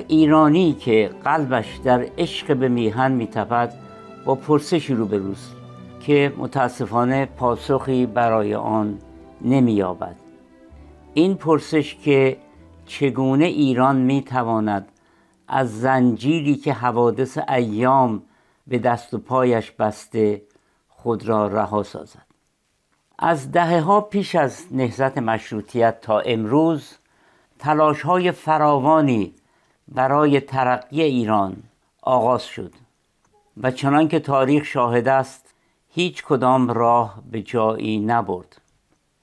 ایرانی 0.09 0.73
که 0.73 1.11
قلبش 1.25 1.77
در 1.85 2.07
عشق 2.19 2.57
به 2.57 2.69
میهن 2.69 3.13
میتپد 3.13 3.75
با 4.25 4.35
پرسشی 4.35 4.95
روبروست 4.95 5.57
که 6.01 6.33
متاسفانه 6.37 7.27
پاسخی 7.27 8.07
برای 8.07 8.55
آن 8.55 8.99
نمییابد. 9.41 10.17
این 11.15 11.35
پرسش 11.35 11.95
که 11.95 12.37
چگونه 12.87 13.45
ایران 13.45 13.97
می‌تواند 13.97 14.89
از 15.49 15.81
زنجیری 15.81 16.55
که 16.55 16.73
حوادث 16.73 17.39
ایام 17.49 18.23
به 18.67 18.79
دست 18.79 19.15
و 19.15 19.19
پایش 19.19 19.71
بسته 19.71 20.43
خود 20.89 21.29
را 21.29 21.47
رها 21.47 21.83
سازد. 21.83 22.27
از 23.19 23.53
دهه 23.53 23.81
ها 23.81 24.01
پیش 24.01 24.35
از 24.35 24.65
نهضت 24.71 25.19
مشروطیت 25.19 26.01
تا 26.01 26.21
امروز 26.21 26.97
تلاش 27.59 28.03
های 28.03 28.33
فراوانی 28.33 29.35
برای 29.95 30.41
ترقی 30.41 31.03
ایران 31.03 31.57
آغاز 32.03 32.45
شد 32.45 32.73
و 33.63 33.71
چنان 33.71 34.09
که 34.09 34.21
تاریخ 34.21 34.65
شاهد 34.65 35.09
است 35.09 35.55
هیچ 35.89 36.25
کدام 36.25 36.71
راه 36.71 37.23
به 37.31 37.43
جایی 37.43 37.99
نبرد. 37.99 38.61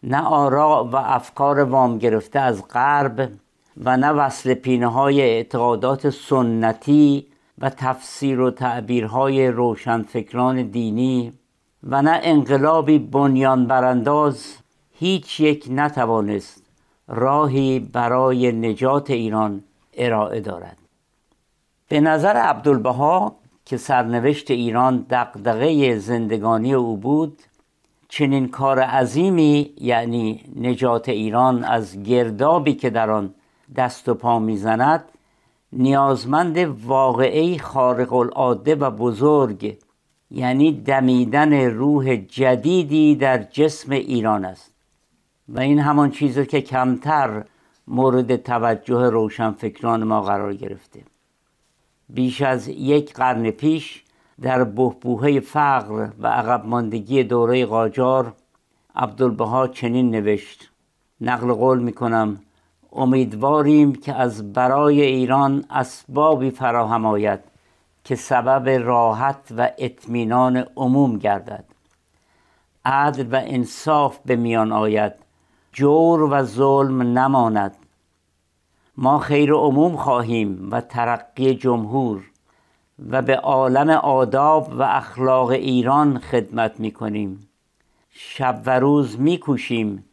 نه 0.03 0.21
آراء 0.21 0.83
و 0.83 0.95
افکار 0.95 1.59
وام 1.59 1.97
گرفته 1.97 2.39
از 2.39 2.67
غرب 2.67 3.31
و 3.83 3.97
نه 3.97 4.09
وصل 4.09 4.53
پینه 4.53 4.87
های 4.87 5.21
اعتقادات 5.21 6.09
سنتی 6.09 7.27
و 7.57 7.69
تفسیر 7.69 8.39
و 8.39 8.51
تعبیرهای 8.51 9.47
روشنفکران 9.47 10.61
دینی 10.61 11.33
و 11.83 12.01
نه 12.01 12.19
انقلابی 12.23 12.99
بنیان 12.99 13.67
برانداز 13.67 14.55
هیچ 14.91 15.39
یک 15.39 15.67
نتوانست 15.69 16.63
راهی 17.07 17.79
برای 17.79 18.51
نجات 18.51 19.09
ایران 19.09 19.63
ارائه 19.93 20.39
دارد. 20.39 20.77
به 21.89 21.99
نظر 21.99 22.33
عبدالبها 22.37 23.35
که 23.65 23.77
سرنوشت 23.77 24.51
ایران 24.51 25.05
دقدقه 25.09 25.97
زندگانی 25.97 26.73
او 26.73 26.97
بود 26.97 27.39
چنین 28.09 28.47
کار 28.47 28.79
عظیمی 28.79 29.73
یعنی 29.77 30.43
نجات 30.55 31.09
ایران 31.09 31.63
از 31.63 32.03
گردابی 32.03 32.73
که 32.73 32.89
در 32.89 33.09
آن 33.09 33.33
دست 33.75 34.09
و 34.09 34.13
پا 34.13 34.39
می‌زند 34.39 35.03
نیازمند 35.73 36.57
واقعی 36.85 37.59
خارق 37.59 38.13
العاده 38.13 38.75
و 38.75 38.91
بزرگ 38.91 39.77
یعنی 40.31 40.71
دمیدن 40.71 41.53
روح 41.53 42.15
جدیدی 42.15 43.15
در 43.15 43.43
جسم 43.43 43.91
ایران 43.91 44.45
است. 44.45 44.73
و 45.49 45.59
این 45.59 45.79
همان 45.79 46.11
چیزی 46.11 46.45
که 46.45 46.61
کمتر 46.61 47.43
مورد 47.89 48.35
توجه 48.35 49.09
روشنفکران 49.09 50.03
ما 50.03 50.21
قرار 50.21 50.53
گرفته. 50.53 51.03
بیش 52.09 52.41
از 52.41 52.67
یک 52.67 53.13
قرن 53.13 53.51
پیش 53.51 54.03
در 54.41 54.63
بهبوهه 54.63 55.39
فقر 55.39 56.09
و 56.19 56.27
عقب 56.27 56.65
ماندگی 56.65 57.23
دوره 57.23 57.65
قاجار 57.65 58.33
عبدالبها 58.95 59.67
چنین 59.67 60.11
نوشت 60.11 60.71
نقل 61.21 61.53
قول 61.53 61.79
می 61.79 61.93
کنم 61.93 62.39
امیدواریم 62.91 63.95
که 63.95 64.13
از 64.13 64.53
برای 64.53 65.01
ایران 65.01 65.65
اسبابی 65.69 66.51
فراهم 66.51 67.05
آید 67.05 67.39
که 68.03 68.15
سبب 68.15 68.69
راحت 68.69 69.51
و 69.57 69.71
اطمینان 69.77 70.65
عموم 70.77 71.17
گردد. 71.17 71.65
عدل 72.85 73.27
و 73.31 73.41
انصاف 73.43 74.19
به 74.25 74.35
میان 74.35 74.71
آید. 74.71 75.13
جور 75.79 76.21
و 76.21 76.43
ظلم 76.43 77.01
نماند. 77.01 77.75
ما 78.97 79.19
خیر 79.19 79.53
عموم 79.53 79.95
خواهیم 79.95 80.67
و 80.71 80.81
ترقی 80.81 81.55
جمهور 81.55 82.31
و 83.09 83.21
به 83.21 83.35
عالم 83.35 83.89
آداب 83.89 84.73
و 84.73 84.81
اخلاق 84.81 85.49
ایران 85.49 86.19
خدمت 86.19 86.79
می 86.79 86.91
کنیم 86.91 87.49
شب 88.09 88.61
و 88.65 88.79
روز 88.79 89.19
می 89.19 89.37
کوشیم 89.37 90.05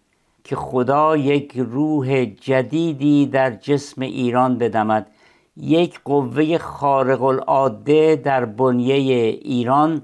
که 0.45 0.57
خدا 0.57 1.17
یک 1.17 1.53
روح 1.57 2.25
جدیدی 2.25 3.27
در 3.27 3.51
جسم 3.51 4.03
ایران 4.03 4.59
بدمد. 4.59 5.11
یک 5.57 6.01
قوه 6.05 6.59
خارق 6.59 7.23
العاده 7.23 8.17
در 8.17 8.45
بنیه 8.45 8.95
ایران 9.27 10.03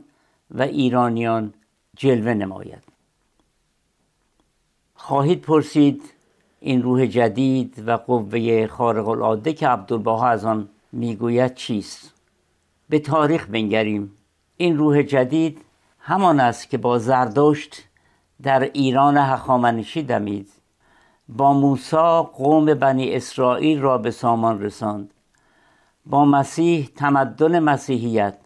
و 0.50 0.62
ایرانیان 0.62 1.54
جلوه 1.96 2.34
نماید. 2.34 2.91
خواهید 5.04 5.40
پرسید 5.40 6.02
این 6.60 6.82
روح 6.82 7.06
جدید 7.06 7.82
و 7.86 7.96
قوه 7.96 8.66
خارق 8.66 9.08
العاده 9.08 9.52
که 9.52 9.68
عبدالبها 9.68 10.28
از 10.28 10.44
آن 10.44 10.68
می‌گوید 10.92 11.54
چیست؟ 11.54 12.14
به 12.88 12.98
تاریخ 12.98 13.46
بنگریم. 13.46 14.12
این 14.56 14.78
روح 14.78 15.02
جدید 15.02 15.58
همان 15.98 16.40
است 16.40 16.70
که 16.70 16.78
با 16.78 16.98
زردشت 16.98 17.82
در 18.42 18.60
ایران 18.62 19.16
هخامنشی 19.16 20.02
دمید. 20.02 20.48
با 21.28 21.52
موسی 21.52 22.22
قوم 22.32 22.74
بنی 22.74 23.14
اسرائیل 23.14 23.80
را 23.80 23.98
به 23.98 24.10
سامان 24.10 24.62
رساند. 24.62 25.14
با 26.06 26.24
مسیح 26.24 26.90
تمدن 26.96 27.58
مسیحیت 27.58 28.38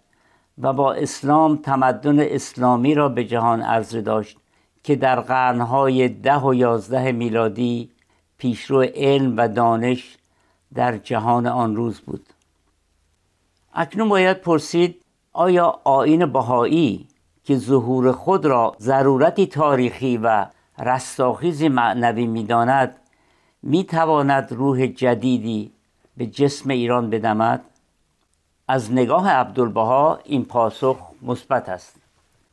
و 0.59 0.73
با 0.73 0.93
اسلام 0.93 1.57
تمدن 1.57 2.21
اسلامی 2.21 2.95
را 2.95 3.09
به 3.09 3.25
جهان 3.25 3.63
عرضه 3.63 4.01
داشت. 4.01 4.39
که 4.87 4.97
در 4.97 5.21
قرنهای 5.21 6.09
ده 6.09 6.39
و 6.39 6.55
یازده 6.55 7.13
میلادی 7.13 7.91
پیشرو 8.39 8.83
علم 8.83 9.37
و 9.37 9.49
دانش 9.49 10.17
در 10.75 10.99
جهان 10.99 11.47
آن 11.47 11.77
روز 11.77 12.01
بود. 12.01 12.27
اکنون 13.75 14.09
باید 14.09 14.41
پرسید 14.41 15.03
آیا 15.33 15.81
آین 15.85 16.27
بهایی 16.27 17.09
که 17.45 17.57
ظهور 17.57 18.13
خود 18.13 18.47
را 18.47 18.77
ضرورتی 18.81 19.47
تاریخی 19.47 20.17
و 20.17 20.47
رستاخیزی 20.79 21.69
معنوی 21.69 22.27
می‌داند 22.27 22.97
می‌تواند 23.63 24.53
روح 24.53 24.87
جدیدی 24.87 25.73
به 26.17 26.27
جسم 26.27 26.71
ایران 26.71 27.11
بدمد؟ 27.11 27.65
از 28.69 28.93
نگاه 28.93 29.31
عبدالبها 29.31 30.19
این 30.25 30.45
پاسخ 30.45 30.97
مثبت 31.23 31.69
است. 31.69 31.97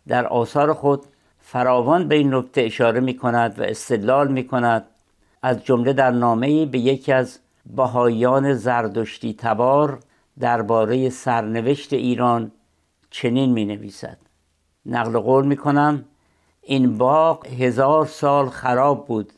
در 0.07 0.27
آثار 0.27 0.73
خود 0.73 1.05
فراوان 1.53 2.07
به 2.07 2.15
این 2.15 2.33
نکته 2.33 2.61
اشاره 2.61 2.99
می 2.99 3.17
کند 3.17 3.59
و 3.59 3.63
استدلال 3.63 4.27
می 4.31 4.47
کند 4.47 4.85
از 5.41 5.65
جمله 5.65 5.93
در 5.93 6.11
نامه 6.11 6.65
به 6.65 6.79
یکی 6.79 7.11
از 7.11 7.39
بهاییان 7.75 8.53
زردشتی 8.53 9.33
تبار 9.33 9.99
درباره 10.39 11.09
سرنوشت 11.09 11.93
ایران 11.93 12.51
چنین 13.09 13.51
می 13.51 13.65
نویسد 13.65 14.17
نقل 14.85 15.19
قول 15.19 15.45
می 15.45 15.57
کنم 15.57 16.05
این 16.61 16.97
باغ 16.97 17.47
هزار 17.47 18.05
سال 18.05 18.49
خراب 18.49 19.07
بود. 19.07 19.33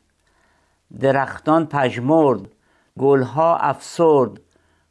درختان 1.00 1.66
پژمرد 1.66 2.42
گلها 3.00 3.58
افسرد 3.58 4.32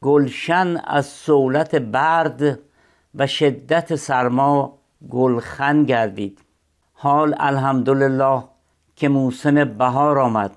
گلشن 0.03 0.77
از 0.85 1.07
سولت 1.07 1.75
برد 1.75 2.59
و 3.15 3.27
شدت 3.27 3.97
سرما 3.97 4.79
گلخن 5.11 5.85
گردید. 5.85 6.44
حال 7.05 7.35
الحمدلله 7.39 8.45
که 8.97 9.09
موسم 9.09 9.65
بهار 9.65 10.19
آمد 10.19 10.51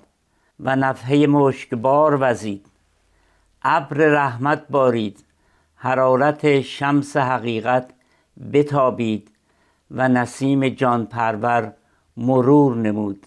و 0.60 0.76
نفحه 0.76 1.26
مشکبار 1.26 2.18
وزید. 2.20 2.66
ابر 3.62 3.96
رحمت 3.96 4.68
بارید. 4.70 5.24
حرارت 5.76 6.60
شمس 6.60 7.16
حقیقت 7.16 7.90
بتابید 8.52 9.30
و 9.90 10.08
نسیم 10.08 10.68
جان 10.68 11.06
پرور 11.06 11.72
مرور 12.16 12.76
نمود. 12.76 13.26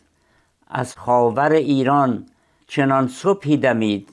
از 0.67 0.95
خاور 0.95 1.51
ایران 1.51 2.25
چنان 2.67 3.07
صبحی 3.07 3.57
دمید 3.57 4.09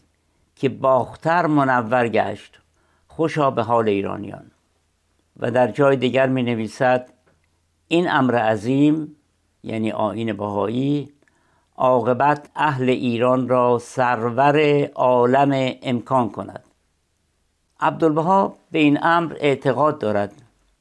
که 0.57 0.69
باختر 0.69 1.47
منور 1.47 2.09
گشت. 2.09 2.61
خوشا 3.07 3.51
به 3.51 3.63
حال 3.63 3.89
ایرانیان. 3.89 4.51
و 5.41 5.51
در 5.51 5.69
جای 5.69 5.97
دیگر 5.97 6.27
می 6.27 6.43
نویسد 6.43 7.18
این 7.89 8.11
امر 8.11 8.35
عظیم 8.35 9.17
یعنی 9.63 9.93
آین 9.93 10.33
بهایی 10.33 11.13
عاقبت 11.77 12.49
اهل 12.57 12.89
ایران 12.89 13.49
را 13.49 13.79
سرور 13.79 14.85
عالم 14.95 15.73
امکان 15.83 16.31
کند. 16.31 16.65
عبدالبها 17.81 18.55
به 18.71 18.79
این 18.79 18.99
امر 19.03 19.37
اعتقاد 19.41 19.99
دارد 19.99 20.33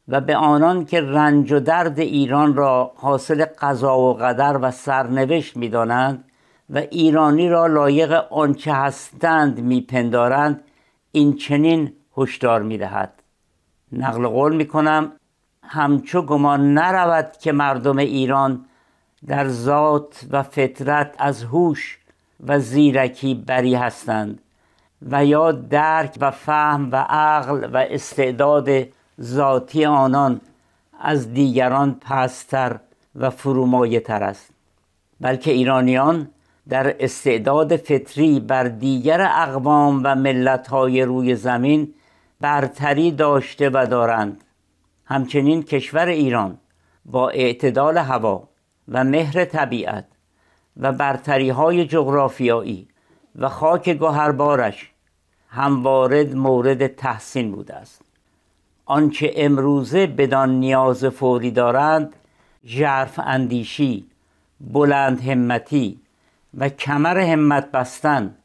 و 0.08 0.22
به 0.22 0.36
آنان 0.36 0.86
که 0.86 1.02
رنج 1.02 1.52
و 1.52 1.60
درد 1.60 2.00
ایران 2.00 2.56
را 2.56 2.91
حاصل 2.96 3.46
قضا 3.46 4.00
و 4.00 4.13
قدر 4.13 4.58
و 4.62 4.72
سرنوشت 4.72 5.58
می‌دانند 5.58 6.24
و 6.70 6.78
ایرانی 6.78 7.50
را 7.50 7.67
لایق 7.67 8.12
آنچه 8.32 8.74
هستند 8.74 9.60
میپندارند 9.60 10.63
این 11.12 11.36
چنین 11.36 11.93
هشدار 12.17 12.62
می‌دهد. 12.62 13.24
نقل 13.91 14.28
قول 14.28 14.56
می‌کنم 14.56 15.12
همچو 15.67 16.21
گمان 16.21 16.73
نرود 16.73 17.32
که 17.41 17.51
مردم 17.51 17.97
ایران 17.97 18.65
در 19.27 19.47
ذات 19.47 20.25
و 20.32 20.43
فطرت 20.43 21.15
از 21.19 21.43
هوش 21.43 21.97
و 22.47 22.60
زیرکی 22.60 23.36
بری 23.36 23.75
هستند 23.75 24.41
و 25.01 25.25
یا 25.25 25.51
درک 25.51 26.17
و 26.21 26.32
فهم 26.32 26.91
و 26.91 26.95
عقل 27.10 27.69
و 27.73 27.77
استعداد 27.89 28.69
ذاتی 29.21 29.86
آنان 29.86 30.41
از 30.99 31.34
دیگران 31.34 31.93
پستر 32.01 32.80
و 33.15 33.30
فرومایه 33.30 33.99
تر 33.99 34.23
است. 34.23 34.49
بلکه 35.21 35.51
ایرانیان 35.51 36.30
در 36.69 36.95
استعداد 36.99 37.75
فطری 37.75 38.39
بر 38.39 38.63
دیگر 38.63 39.21
اقوام 39.21 40.01
و 40.03 40.15
ملتهای 40.15 41.01
روی 41.01 41.36
زمین 41.36 41.93
برتری 42.41 43.12
داشته 43.12 43.69
و 43.69 43.88
دارند. 43.89 44.43
همچنین 45.10 45.63
کشور 45.63 46.08
ایران 46.08 46.58
با 47.06 47.30
اعتدال 47.30 47.98
هوا 47.98 48.50
و 48.88 49.04
مهر 49.04 49.46
طبیعت 49.46 50.06
و 50.78 50.91
برتری 50.91 51.50
های 51.50 51.86
جغرافیایی 51.86 52.88
و 53.36 53.50
خاک 53.50 53.89
گوهربارش 53.89 54.91
هموارد 55.50 56.36
مورد 56.36 56.88
تحسین 56.88 57.52
بوده 57.52 57.76
است. 57.76 58.02
آنچه 58.86 59.34
امروزه 59.36 60.08
بدان 60.08 60.50
نیاز 60.50 61.06
فوری 61.06 61.52
دارند 61.52 62.15
ژرف 62.65 63.20
اندیشی 63.24 64.06
بلند 64.62 65.22
همتی 65.22 66.00
و 66.58 66.70
کمر 66.70 67.17
همت 67.17 67.72
بستن 67.72 68.36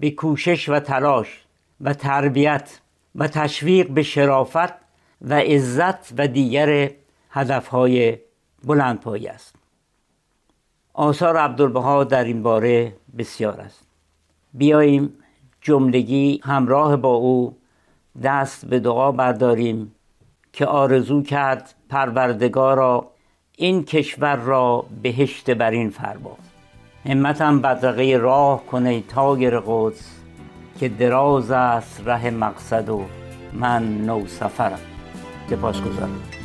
به 0.00 0.10
کوشش 0.10 0.68
و 0.68 0.80
تلاش 0.80 1.44
و 1.80 1.94
تربیت 1.94 2.80
و 3.14 3.28
تشویق 3.28 3.88
به 3.88 4.02
شرافت 4.02 4.83
و 5.28 5.34
عزت 5.34 6.12
و 6.18 6.28
دیگر 6.28 6.90
هدفهای 7.30 8.18
بلندپایه 8.64 9.30
است. 9.30 9.54
آثار 10.92 11.36
عبدالبها 11.36 12.04
در 12.04 12.24
این 12.24 12.42
باره 12.42 12.92
بسیار 13.18 13.60
است. 13.60 13.86
بیاییم 14.54 15.12
جملگی 15.60 16.40
همراه 16.44 16.96
با 16.96 17.14
او 17.14 17.56
دست 18.22 18.66
به 18.66 18.80
دعا 18.80 19.12
برداریم 19.12 19.94
که 20.52 20.66
آرزو 20.66 21.22
کرد 21.22 21.74
پروردگارا 21.88 23.10
این 23.56 23.84
کشور 23.84 24.36
را 24.36 24.86
بهشت 25.02 25.50
برین 25.50 25.90
فرما. 25.90 26.36
همتم 27.04 27.60
بدرقه 27.60 28.16
راه 28.16 28.66
کنه 28.66 29.00
تایر 29.00 29.60
قدس 29.66 30.14
که 30.80 30.88
دراز 30.88 31.50
است 31.50 32.02
ره 32.04 32.30
مقصد 32.30 32.88
و 32.88 33.04
من 33.52 33.98
نو 33.98 34.26
سفرم 34.26 34.93
che 35.46 35.56
può 35.56 35.72
scusare. 35.72 36.42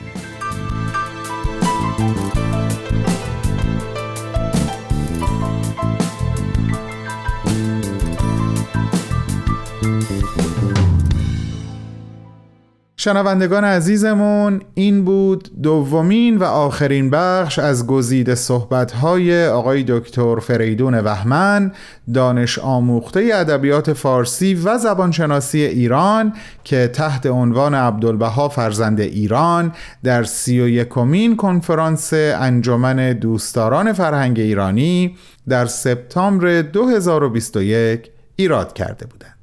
شنوندگان 13.02 13.64
عزیزمون 13.64 14.62
این 14.74 15.06
بود 15.06 15.50
دومین 15.64 16.38
و 16.38 16.44
آخرین 16.44 17.10
بخش 17.10 17.60
از 17.60 17.88
گزیده 17.88 18.36
صحبت‌های 18.36 19.48
آقای 19.48 19.84
دکتر 19.88 20.40
فریدون 20.40 20.94
وهمن 20.94 21.72
دانش 22.14 22.60
آموخته 22.60 23.30
ادبیات 23.34 23.94
فارسی 23.94 24.54
و 24.54 24.78
زبانشناسی 24.78 25.62
ایران 25.62 26.34
که 26.64 26.88
تحت 26.94 27.26
عنوان 27.26 27.76
عبدالبها 27.76 28.50
فرزند 28.50 29.00
ایران 29.00 29.74
در 30.04 30.24
سی 30.24 30.62
و 30.62 30.68
یکمین 30.68 31.36
کنفرانس 31.36 32.14
انجمن 32.14 33.14
دوستداران 33.14 33.94
فرهنگ 33.94 34.40
ایرانی 34.40 35.18
در 35.50 35.66
سپتامبر 35.66 36.62
2021 36.62 38.12
ایراد 38.36 38.74
کرده 38.74 39.06
بودند. 39.06 39.39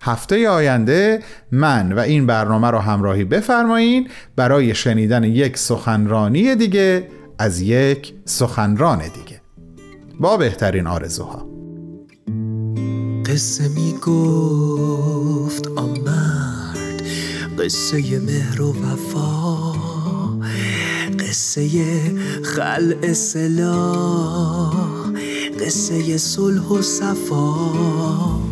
هفته 0.00 0.48
آینده 0.48 1.22
من 1.52 1.92
و 1.92 1.98
این 1.98 2.26
برنامه 2.26 2.70
را 2.70 2.80
همراهی 2.80 3.24
بفرمایید 3.24 4.10
برای 4.36 4.74
شنیدن 4.74 5.24
یک 5.24 5.58
سخنرانی 5.58 6.54
دیگه 6.54 7.08
از 7.38 7.60
یک 7.60 8.14
سخنران 8.24 8.98
دیگه. 8.98 9.40
با 10.20 10.36
بهترین 10.36 10.86
آرزوها. 10.86 11.48
قصه 13.26 13.68
می 13.68 13.92
گفت 13.92 15.68
آمرد 15.68 17.02
قصه 17.58 18.20
مهر 18.20 18.62
و 18.62 18.72
وفا 18.72 19.72
قصه 21.18 21.68
خلع 22.44 23.12
سلاح 23.12 24.74
قصه 25.60 26.18
صلح 26.18 26.68
و 26.68 26.82
صفا. 26.82 28.47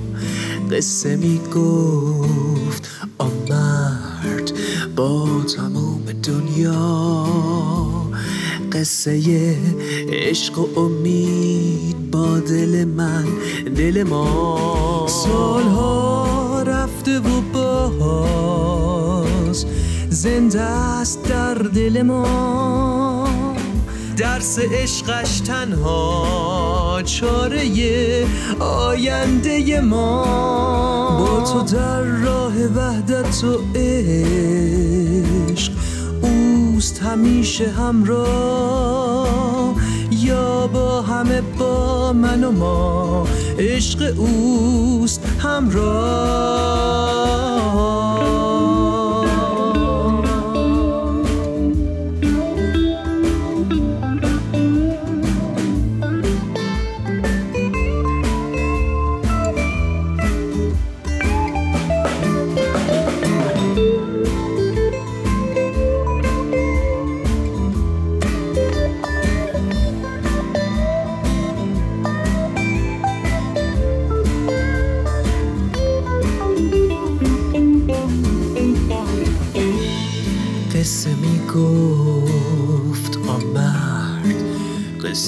قصه 0.70 1.16
می 1.16 1.40
گفت 1.55 2.90
آمرد 3.18 4.52
با 4.96 5.29
تمام 5.57 6.02
دنیا 6.22 7.26
قصه 8.72 9.57
عشق 10.09 10.59
و 10.59 10.81
امید 10.81 12.11
با 12.11 12.38
دل 12.38 12.85
من 12.85 13.24
دل 13.76 14.02
ما. 14.02 15.07
سالها 15.09 16.62
رفته 16.62 17.20
و 17.20 17.40
باز 17.98 19.66
زنده 20.11 20.61
است 20.61 21.29
در 21.29 21.55
دل 21.55 22.02
ما. 22.02 23.25
درس 24.16 24.59
عشقش 24.59 25.40
تنها 25.40 27.02
چاره 27.05 28.26
آینده 28.61 29.81
ما. 29.81 30.24
با 31.18 31.40
تو 31.40 31.62
در 31.76 32.02
راه 32.02 32.55
وحدت 32.76 33.44
و 33.44 33.61
عشق 33.74 35.72
اوست 36.22 37.02
همیشه 37.02 37.70
همراه. 37.70 39.26
یا 40.11 40.66
با 40.66 41.02
همه 41.02 41.40
با 41.40 42.12
من 42.12 42.44
و 42.44 42.50
ما 42.50 43.26
عشق 43.59 44.14
اوست 44.18 45.20
همراه. 45.38 46.76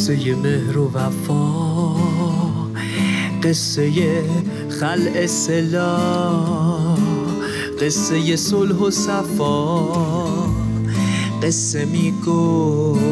قصه 0.09 0.35
مهر 0.35 0.79
و 0.79 0.91
وفا 0.95 1.95
قصه 3.43 4.23
خلع 4.81 5.27
سلا 5.27 5.99
قصه 7.81 8.37
صلح 8.37 8.77
و 8.77 8.91
صفا. 8.91 9.89
قصه 11.43 11.85
می‌گفت 11.85 13.07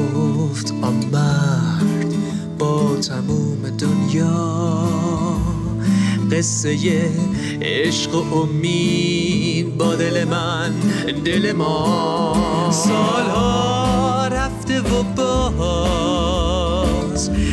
آمرد 0.83 2.15
با 2.59 2.97
تموم 2.97 3.63
دنیا 3.79 4.89
قصه 6.33 7.11
عشق 7.63 8.15
و 8.15 8.35
امید 8.35 9.77
با 9.77 9.95
دل 9.95 10.25
من 10.25 10.75
دل 11.25 11.53
ما. 11.53 12.37
سالها 12.73 14.29
رفته 14.29 14.81
و 14.81 15.03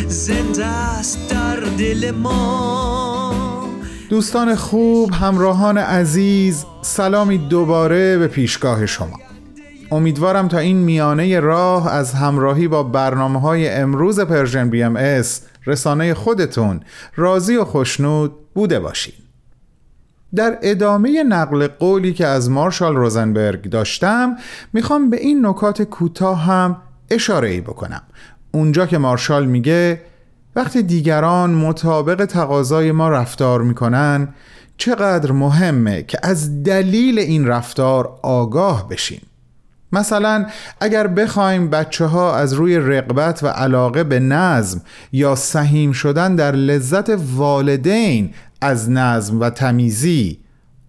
زنده 0.08 0.66
است 0.66 1.30
در 1.30 1.56
دل 1.56 2.12
ما 2.12 3.70
دوستان 4.10 4.56
خوب 4.56 5.14
همراهان 5.14 5.78
عزیز 5.78 6.66
سلامی 6.82 7.38
دوباره 7.38 8.18
به 8.18 8.28
پیشگاه 8.28 8.86
شما. 8.86 9.20
امیدوارم 9.92 10.48
تا 10.48 10.58
این 10.58 10.78
میانه 10.78 11.40
راه 11.40 11.94
از 11.94 12.14
همراهی 12.14 12.68
با 12.68 12.84
برنامه 12.84 13.40
های 13.40 13.70
امروز 13.70 14.20
Persian 14.20 14.70
BMS 14.70 15.42
رسانه 15.66 16.14
خودتون 16.14 16.80
راضی 17.16 17.56
و 17.56 17.66
خوشنود 17.66 18.32
بوده 18.54 18.80
باشید 18.80 19.14
در 20.36 20.58
ادامه 20.62 21.24
نقل 21.24 21.68
قولی 21.68 22.14
که 22.14 22.28
از 22.28 22.50
مارشال 22.50 22.96
روزنبرگ 22.96 23.70
داشتم 23.70 24.36
می‌خوام 24.74 25.10
به 25.10 25.18
این 25.18 25.46
نکات 25.46 25.82
کوتاه 25.82 26.42
هم 26.42 26.78
اشاره 27.10 27.50
ای 27.50 27.62
بکنم. 27.62 28.02
اونجا 28.54 28.86
که 28.86 28.98
مارشال 28.98 29.46
میگه 29.46 30.02
وقتی 30.56 30.84
دیگران 30.84 31.54
مطابق 31.54 32.26
تقاضای 32.26 32.92
ما 32.92 33.10
رفتار 33.10 33.62
می‌کنن 33.62 34.34
چقدر 34.78 35.32
مهمه 35.32 36.04
که 36.04 36.18
از 36.24 36.64
دلیل 36.64 37.20
این 37.20 37.48
رفتار 37.48 38.20
آگاه 38.22 38.90
بشیم. 38.90 39.22
مثلا 39.92 40.46
اگر 40.82 41.08
بخوایم 41.08 41.70
بچه 41.70 42.06
ها 42.06 42.36
از 42.36 42.54
روی 42.54 42.78
رقبت 42.78 43.44
و 43.44 43.48
علاقه 43.48 44.04
به 44.04 44.20
نظم 44.20 44.82
یا 45.12 45.36
سهیم 45.36 45.92
شدن 45.92 46.36
در 46.36 46.52
لذت 46.52 47.10
والدین 47.36 48.34
از 48.62 48.92
نظم 48.92 49.40
و 49.40 49.50
تمیزی 49.50 50.40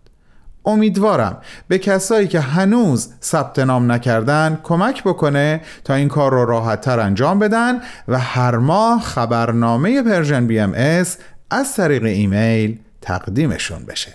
امیدوارم 0.66 1.40
به 1.68 1.78
کسایی 1.78 2.28
که 2.28 2.40
هنوز 2.40 3.12
ثبت 3.22 3.58
نام 3.58 3.92
نکردن 3.92 4.60
کمک 4.62 5.02
بکنه 5.04 5.60
تا 5.84 5.94
این 5.94 6.08
کار 6.08 6.30
رو 6.32 6.44
راحت 6.44 6.80
تر 6.80 7.00
انجام 7.00 7.38
بدن 7.38 7.80
و 8.08 8.18
هر 8.18 8.56
ماه 8.56 9.02
خبرنامه 9.02 10.02
Persian 10.02 10.46
BMS 10.46 11.18
از 11.50 11.74
طریق 11.74 12.04
ایمیل 12.04 12.78
تقدیمشون 13.00 13.84
بشه. 13.84 14.14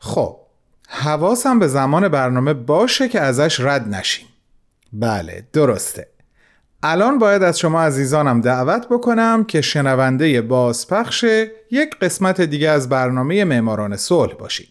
خب 0.00 0.36
حواسم 0.88 1.58
به 1.58 1.68
زمان 1.68 2.08
برنامه 2.08 2.54
باشه 2.54 3.08
که 3.08 3.20
ازش 3.20 3.60
رد 3.60 3.88
نشیم. 3.88 4.26
بله 4.92 5.46
درسته. 5.52 6.11
الان 6.84 7.18
باید 7.18 7.42
از 7.42 7.58
شما 7.58 7.82
عزیزانم 7.82 8.40
دعوت 8.40 8.86
بکنم 8.90 9.44
که 9.44 9.60
شنونده 9.60 10.42
بازپخش 10.42 11.24
یک 11.70 11.98
قسمت 12.00 12.40
دیگه 12.40 12.68
از 12.68 12.88
برنامه 12.88 13.44
معماران 13.44 13.96
صلح 13.96 14.34
باشید. 14.34 14.68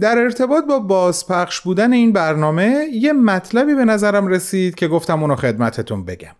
در 0.00 0.18
ارتباط 0.18 0.64
با 0.64 0.78
بازپخش 0.78 1.60
بودن 1.60 1.92
این 1.92 2.12
برنامه 2.12 2.86
یه 2.92 3.12
مطلبی 3.12 3.74
به 3.74 3.84
نظرم 3.84 4.26
رسید 4.26 4.74
که 4.74 4.88
گفتم 4.88 5.22
اونو 5.22 5.36
خدمتتون 5.36 6.04
بگم. 6.04 6.34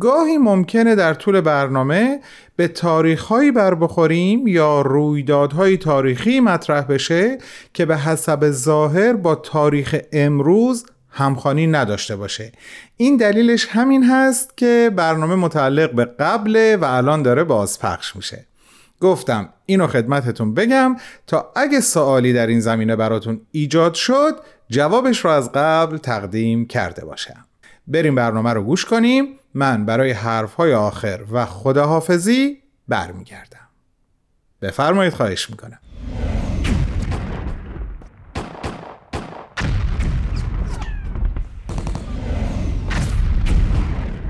گاهی 0.00 0.38
ممکنه 0.38 0.94
در 0.94 1.14
طول 1.14 1.40
برنامه 1.40 2.20
به 2.56 2.68
تاریخهایی 2.68 3.50
بر 3.50 3.74
بخوریم 3.74 4.46
یا 4.46 4.80
رویدادهای 4.80 5.76
تاریخی 5.76 6.40
مطرح 6.40 6.80
بشه 6.80 7.38
که 7.74 7.86
به 7.86 7.96
حسب 7.96 8.50
ظاهر 8.50 9.12
با 9.12 9.34
تاریخ 9.34 9.96
امروز 10.12 10.86
همخانی 11.16 11.66
نداشته 11.66 12.16
باشه. 12.16 12.52
این 12.96 13.16
دلیلش 13.16 13.66
همین 13.70 14.04
هست 14.04 14.56
که 14.56 14.90
برنامه 14.96 15.34
متعلق 15.34 15.92
به 15.92 16.04
قبله 16.04 16.76
و 16.76 16.84
الان 16.84 17.22
داره 17.22 17.44
بازپخش 17.44 18.16
میشه. 18.16 18.46
گفتم 19.00 19.48
اینو 19.66 19.86
خدمتتون 19.86 20.54
بگم 20.54 20.96
تا 21.26 21.52
اگه 21.56 21.80
سوالی 21.80 22.32
در 22.32 22.46
این 22.46 22.60
زمینه 22.60 22.96
براتون 22.96 23.40
ایجاد 23.52 23.94
شد 23.94 24.40
جوابش 24.70 25.24
رو 25.24 25.30
از 25.30 25.52
قبل 25.54 25.96
تقدیم 25.96 26.66
کرده 26.66 27.04
باشم. 27.04 27.44
بریم 27.86 28.14
برنامه 28.14 28.52
رو 28.52 28.62
گوش 28.62 28.84
کنیم. 28.84 29.38
من 29.54 29.84
برای 29.84 30.10
حرفهای 30.10 30.74
آخر 30.74 31.20
و 31.32 31.46
خداحافظی 31.46 32.62
برمیگردم. 32.88 33.68
بفرمایید 34.62 35.14
خواهش 35.14 35.50
می‌کنم. 35.50 35.78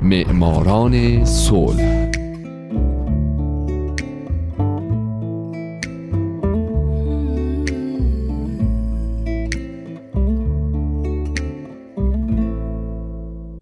معماران 0.07 1.25
صلح. 1.25 2.11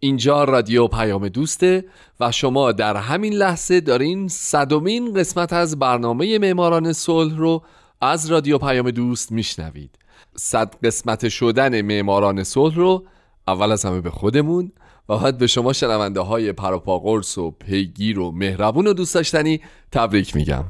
اینجا 0.01 0.45
رادیو 0.45 0.89
پیام 0.89 1.29
دوسته 1.29 1.85
و 2.21 2.33
شما 2.33 2.73
در 2.73 2.97
همین 2.97 3.33
لحظه 3.33 3.81
دارین 3.81 4.29
صدومین 4.29 5.15
قسمت 5.15 5.53
از 5.53 5.79
برنامه 5.79 6.39
معماران 6.39 6.93
صلح 6.93 7.37
رو 7.37 7.63
از 8.01 8.31
رادیو 8.31 8.59
پیام 8.59 8.91
دوست 8.91 9.33
میشنوید. 9.33 9.99
صد 10.37 10.75
قسمت 10.85 11.29
شدن 11.29 11.83
معماران 11.83 12.45
صلح 12.45 12.75
رو 12.75 13.05
اول 13.49 13.73
از 13.73 13.85
همه 13.85 14.01
به 14.01 14.11
خودمون 14.11 14.73
و 15.09 15.19
بعد 15.19 15.39
به 15.39 15.47
شما 15.47 15.73
شنونده 15.73 16.21
های 16.21 16.53
پروپاگورس 16.53 17.39
و 17.39 17.51
پیگیر 17.51 18.19
و 18.19 18.33
مهربون 18.33 18.87
و 18.87 18.93
دوست 18.93 19.15
داشتنی 19.15 19.61
تبریک 19.93 20.37
میگم. 20.37 20.65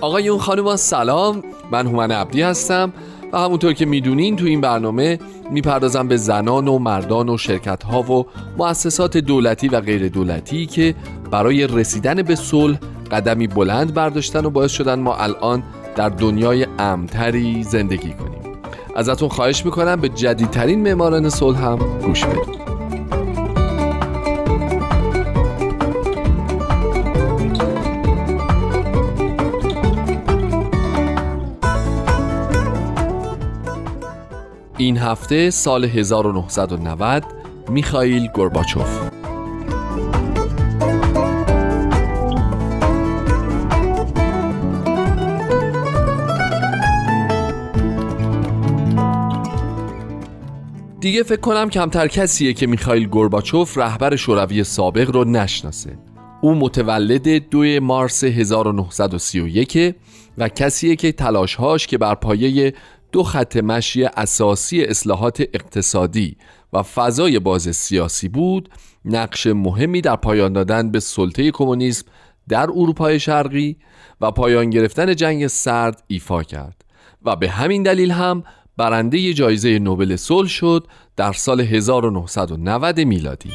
آقایون 0.00 0.38
خانوما 0.38 0.76
سلام. 0.76 1.42
من 1.72 1.86
هومن 1.86 2.10
عبدی 2.10 2.42
هستم 2.42 2.92
و 3.32 3.38
همونطور 3.38 3.72
که 3.72 3.86
می‌دونین 3.86 4.36
تو 4.36 4.44
این 4.44 4.60
برنامه 4.60 5.18
می‌پردازم 5.50 6.08
به 6.08 6.16
زنان 6.16 6.68
و 6.68 6.78
مردان 6.78 7.28
و 7.28 7.38
شرکت 7.38 7.82
ها 7.82 8.02
و 8.12 8.26
مؤسسات 8.58 9.16
دولتی 9.16 9.68
و 9.68 9.80
غیر 9.80 10.08
دولتی 10.08 10.66
که 10.66 10.94
برای 11.30 11.66
رسیدن 11.66 12.22
به 12.22 12.34
صلح 12.34 12.78
قدمی 13.10 13.46
بلند 13.46 13.94
برداشتن 13.94 14.44
و 14.44 14.50
باعث 14.50 14.70
شدن 14.70 14.98
ما 14.98 15.16
الان 15.16 15.62
در 15.96 16.08
دنیای 16.08 16.66
امتری 16.78 17.62
زندگی 17.62 18.12
کنیم. 18.12 18.40
ازتون 18.96 19.28
خواهش 19.28 19.64
می‌کنم 19.64 20.00
به 20.00 20.08
جدیدترین 20.08 20.82
معماران 20.82 21.30
صلح 21.30 21.64
هم 21.64 21.78
گوش 22.02 22.24
بدید. 22.24 22.60
این 34.78 34.98
هفته 34.98 35.50
سال 35.50 35.84
1990 35.84 37.24
میخائیل 37.68 38.26
گورباچوف. 38.26 39.09
دیگه 51.00 51.22
فکر 51.22 51.40
کنم 51.40 51.70
کمتر 51.70 52.08
کسیه 52.08 52.52
که 52.52 52.66
میخائیل 52.66 53.06
گورباچوف 53.06 53.78
رهبر 53.78 54.16
شوروی 54.16 54.64
سابق 54.64 55.10
رو 55.10 55.24
نشناسه. 55.24 55.98
او 56.40 56.54
متولد 56.54 57.50
2 57.50 57.80
مارس 57.80 58.24
1931 58.24 59.94
و 60.38 60.48
کسیه 60.48 60.96
که 60.96 61.12
تلاشهاش 61.12 61.86
که 61.86 61.98
بر 61.98 62.14
پایه 62.14 62.74
دو 63.12 63.22
خط 63.22 63.56
مشی 63.56 64.04
اساسی 64.04 64.82
اصلاحات 64.82 65.40
اقتصادی 65.40 66.36
و 66.72 66.82
فضای 66.82 67.38
باز 67.38 67.76
سیاسی 67.76 68.28
بود 68.28 68.68
نقش 69.04 69.46
مهمی 69.46 70.00
در 70.00 70.16
پایان 70.16 70.52
دادن 70.52 70.90
به 70.90 71.00
سلطه 71.00 71.50
کمونیسم 71.50 72.06
در 72.48 72.70
اروپای 72.70 73.20
شرقی 73.20 73.76
و 74.20 74.30
پایان 74.30 74.70
گرفتن 74.70 75.14
جنگ 75.14 75.46
سرد 75.46 76.02
ایفا 76.06 76.42
کرد. 76.42 76.84
و 77.24 77.36
به 77.36 77.50
همین 77.50 77.82
دلیل 77.82 78.10
هم 78.10 78.44
برنده 78.80 79.32
جایزه 79.32 79.78
نوبل 79.78 80.16
صلح 80.16 80.48
شد 80.48 80.86
در 81.16 81.32
سال 81.32 81.60
1990 81.60 83.00
میلادی. 83.00 83.50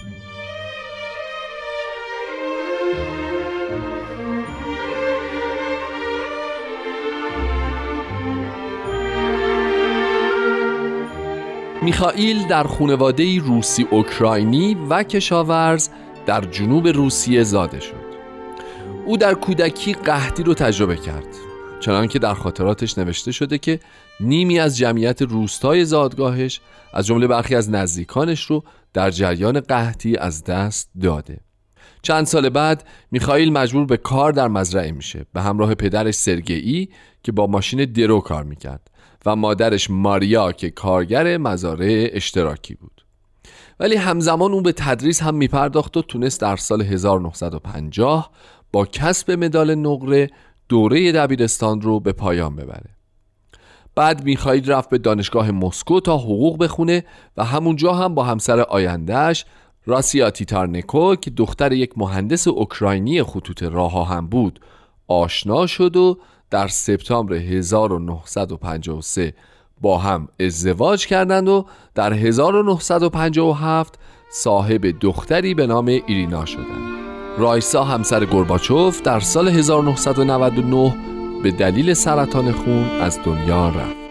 میخائیل 11.82 12.48
در 12.48 12.64
خانواده 12.64 13.40
روسی 13.40 13.88
اوکراینی 13.92 14.78
و 14.90 15.04
کشاورز 15.04 15.90
در 16.26 16.42
جنوب 16.42 16.88
روسیه 16.88 17.44
زاده 17.44 17.80
شد. 17.80 18.06
او 19.06 19.18
در 19.18 19.34
کودکی 19.34 19.94
قحطی 19.94 20.44
رو 20.44 20.54
تجربه 20.54 20.96
کرد. 20.96 21.55
چنانکه 21.86 22.20
در 22.20 22.34
خاطراتش 22.34 22.98
نوشته 22.98 23.32
شده 23.32 23.58
که 23.58 23.80
نیمی 24.20 24.60
از 24.60 24.78
جمعیت 24.78 25.22
روستای 25.22 25.86
زادگاهش 25.86 26.62
از 26.94 27.06
جمله 27.06 27.28
برخی 27.28 27.56
از 27.56 27.70
نزدیکانش 27.70 28.44
رو 28.44 28.64
در 28.94 29.10
جریان 29.10 29.60
قحطی 29.60 30.18
از 30.18 30.44
دست 30.44 30.90
داده. 31.02 31.40
چند 32.02 32.26
سال 32.26 32.50
بعد 32.50 32.84
میخائیل 33.12 33.52
مجبور 33.52 33.86
به 33.86 33.98
کار 33.98 34.32
در 34.32 34.48
مزرعه 34.48 34.92
میشه 34.92 35.26
به 35.34 35.42
همراه 35.42 35.76
پدرش 35.76 36.16
سرگئی 36.16 36.90
که 37.24 37.32
با 37.32 37.48
ماشین 37.48 37.86
درو 37.86 38.20
کار 38.20 38.44
می‌کرد 38.44 38.92
و 39.26 39.36
مادرش 39.36 39.90
ماریا 39.90 40.52
که 40.52 40.70
کارگر 40.70 41.38
مزارع 41.38 42.10
اشتراکی 42.12 42.76
بود. 42.76 43.06
ولی 43.80 43.96
همزمان 43.96 44.52
اون 44.52 44.64
به 44.64 44.72
تدریس 44.72 45.22
هم 45.22 45.36
میپرداخت 45.36 45.98
و 45.98 46.02
تونست 46.02 46.42
در 46.42 46.56
سال 46.56 46.82
1950 46.82 48.32
با 48.72 48.86
کسب 48.86 49.32
مدال 49.32 49.76
نقره 49.76 50.30
دوره 50.70 51.12
دبیرستان 51.12 51.82
رو 51.82 52.00
به 52.00 52.12
پایان 52.12 52.56
ببره 52.56 52.90
بعد 53.96 54.24
میخائیل 54.24 54.72
رفت 54.72 54.90
به 54.90 54.98
دانشگاه 54.98 55.52
مسکو 55.52 56.00
تا 56.00 56.18
حقوق 56.18 56.64
بخونه 56.64 57.04
و 57.38 57.44
همونجا 57.44 57.94
هم 57.94 58.16
با 58.16 58.24
همسر 58.24 58.60
آیندهش 58.60 59.46
راسیا 59.86 60.32
تیتارنکو 60.32 61.16
که 61.16 61.32
دختر 61.32 61.74
یک 61.74 61.98
مهندس 61.98 62.48
اوکراینی 62.48 63.24
خطوط 63.24 63.64
راه 63.64 64.08
هم 64.08 64.28
بود 64.28 64.60
آشنا 65.08 65.68
شد 65.68 65.96
و 65.96 66.18
در 66.50 66.68
سپتامبر 66.68 67.34
1953 67.34 69.34
با 69.82 69.98
هم 69.98 70.28
ازدواج 70.40 71.08
کردند 71.08 71.48
و 71.48 71.66
در 71.96 72.14
1957 72.14 74.00
صاحب 74.32 75.00
دختری 75.00 75.54
به 75.54 75.68
نام 75.68 75.86
ایرینا 75.86 76.46
شدند. 76.46 77.05
رایسا 77.38 77.84
همسر 77.84 78.26
گورباچوف 78.26 79.02
در 79.02 79.20
سال 79.20 79.48
1999 79.48 80.96
به 81.44 81.52
دلیل 81.52 81.94
سرطان 81.94 82.52
خون 82.52 82.90
از 83.02 83.20
دنیا 83.26 83.70
رفت. 83.70 84.06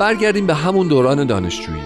برگردیم 0.00 0.46
به 0.46 0.54
همون 0.54 0.88
دوران 0.88 1.26
دانشجویی 1.26 1.82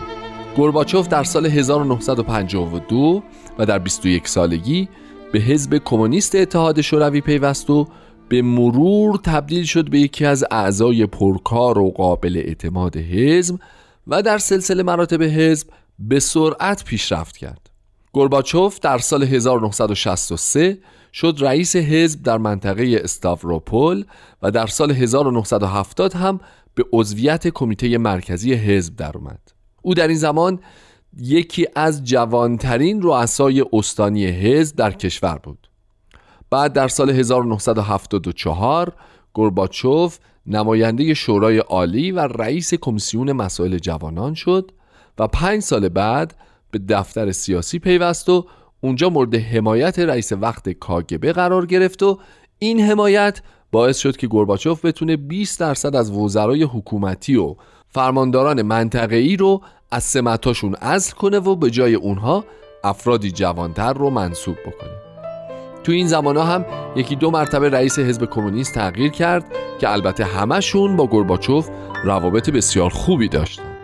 گورباچوف 0.57 1.09
در 1.09 1.25
سال 1.25 1.47
1952 1.47 3.23
و 3.59 3.67
در 3.67 3.79
21 3.79 4.29
سالگی 4.29 4.89
به 5.33 5.39
حزب 5.39 5.79
کمونیست 5.85 6.35
اتحاد 6.35 6.81
شوروی 6.81 7.21
پیوست 7.21 7.71
و 7.71 7.87
به 8.29 8.43
مرور 8.43 9.17
تبدیل 9.17 9.65
شد 9.65 9.91
به 9.91 10.01
یکی 10.01 10.25
از 10.25 10.45
اعضای 10.51 11.07
پرکار 11.07 11.79
و 11.79 11.91
قابل 11.91 12.37
اعتماد 12.37 12.97
حزب 12.97 13.59
و 14.07 14.23
در 14.23 14.39
سلسله 14.39 14.83
مراتب 14.83 15.23
حزب 15.23 15.69
به 15.99 16.21
سرعت 16.21 16.85
پیشرفت 16.85 17.37
کرد. 17.37 17.71
گورباچوف 18.13 18.81
در 18.81 18.99
سال 18.99 19.23
1963 19.23 20.79
شد 21.13 21.37
رئیس 21.41 21.77
حزب 21.77 22.23
در 22.23 22.39
منطقه 22.39 23.01
استاوروپول 23.05 24.05
و 24.43 24.51
در 24.51 24.67
سال 24.67 24.91
1970 24.91 26.13
هم 26.15 26.41
به 26.75 26.85
عضویت 26.93 27.49
کمیته 27.49 27.99
مرکزی 27.99 28.55
حزب 28.55 28.97
در 28.97 29.17
اومد 29.17 29.41
او 29.83 29.95
در 29.95 30.09
این 30.09 30.17
زمان 30.17 30.61
یکی 31.19 31.67
از 31.77 32.05
جوانترین 32.05 33.03
رؤسای 33.03 33.65
استانی 33.73 34.27
حزب 34.27 34.77
در 34.77 34.91
کشور 34.91 35.39
بود 35.39 35.69
بعد 36.55 36.73
در 36.73 36.89
سال 36.89 37.11
1974 37.11 38.93
گورباچوف 39.33 40.19
نماینده 40.47 41.15
شورای 41.15 41.59
عالی 41.59 42.13
و 42.13 42.21
رئیس 42.21 42.75
کمیسیون 42.75 43.33
مسائل 43.33 43.79
جوانان 43.79 44.35
شد 44.35 44.73
و 45.19 45.29
پنج 45.29 45.63
سال 45.63 45.89
بعد 45.89 46.35
به 46.71 46.79
دفتر 46.89 47.33
سیاسی 47.33 47.79
پیوست 47.79 48.29
و 48.29 48.47
اونجا 48.81 49.09
مورد 49.09 49.35
حمایت 49.35 49.99
رئیس 49.99 50.33
وقت 50.33 50.69
کاگبه 50.69 51.33
قرار 51.33 51.67
گرفت 51.67 52.03
و 52.03 52.19
این 52.59 52.81
حمایت 52.81 53.43
باعث 53.73 53.99
شد 53.99 54.17
که 54.17 54.27
گورباچوف 54.27 54.85
بتونه 54.85 55.17
20 55.17 55.61
درصد 55.61 55.97
از 55.97 56.11
وزرای 56.11 56.63
حکومتی 56.63 57.37
و 57.37 57.57
فرمانداران 57.89 58.63
منطقه‌ای 58.63 59.37
رو 59.37 59.63
از 59.91 60.05
سمتاشون 60.05 60.77
ازل 60.81 61.13
کنه 61.13 61.39
و 61.39 61.57
به 61.57 61.71
جای 61.71 61.95
اونها 61.95 62.45
افرادی 62.85 63.31
جوانتر 63.31 63.93
رو 63.93 64.11
منصوب 64.11 64.57
بکنه. 64.67 65.04
تو 65.85 65.93
این 65.93 66.07
زمان 66.07 66.37
هم 66.37 66.65
یکی 66.97 67.17
دو 67.17 67.31
مرتبه 67.31 67.69
رئیس 67.69 67.99
حزب 67.99 68.25
کمونیست 68.25 68.75
تغییر 68.75 69.11
کرد 69.11 69.45
که 69.79 69.93
البته 69.93 70.25
همشون 70.25 70.97
با 70.97 71.07
گورباچوف 71.07 71.69
روابط 72.05 72.51
بسیار 72.51 72.91
خوبی 72.91 73.29
داشتن. 73.29 73.75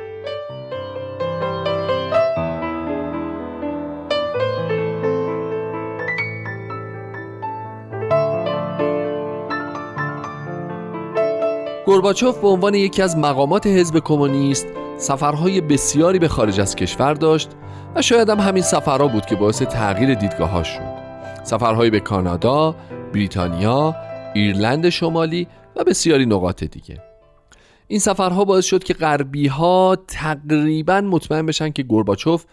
گورباچوف 11.86 12.38
به 12.38 12.48
عنوان 12.48 12.74
یکی 12.74 13.02
از 13.02 13.18
مقامات 13.18 13.66
حزب 13.66 13.98
کمونیست 13.98 14.66
سفرهای 14.96 15.60
بسیاری 15.60 16.18
به 16.18 16.28
خارج 16.28 16.60
از 16.60 16.76
کشور 16.76 17.14
داشت 17.14 17.50
و 17.94 18.02
شاید 18.02 18.28
هم 18.28 18.38
همین 18.38 18.62
سفرها 18.62 19.08
بود 19.08 19.26
که 19.26 19.36
باعث 19.36 19.62
تغییر 19.62 20.14
دیدگاهاش 20.14 20.68
شد. 20.68 20.89
سفرهایی 21.50 21.90
به 21.90 22.00
کانادا، 22.00 22.76
بریتانیا، 23.12 23.96
ایرلند 24.34 24.88
شمالی 24.88 25.46
و 25.76 25.84
بسیاری 25.84 26.26
نقاط 26.26 26.64
دیگه. 26.64 27.02
این 27.88 27.98
سفرها 27.98 28.44
باعث 28.44 28.64
شد 28.64 28.84
که 28.84 28.94
غربی 28.94 29.46
ها 29.46 29.96
تقریبا 30.08 31.00
مطمئن 31.00 31.46
بشن 31.46 31.70
که 31.70 31.82
گورباچوف 31.82 32.44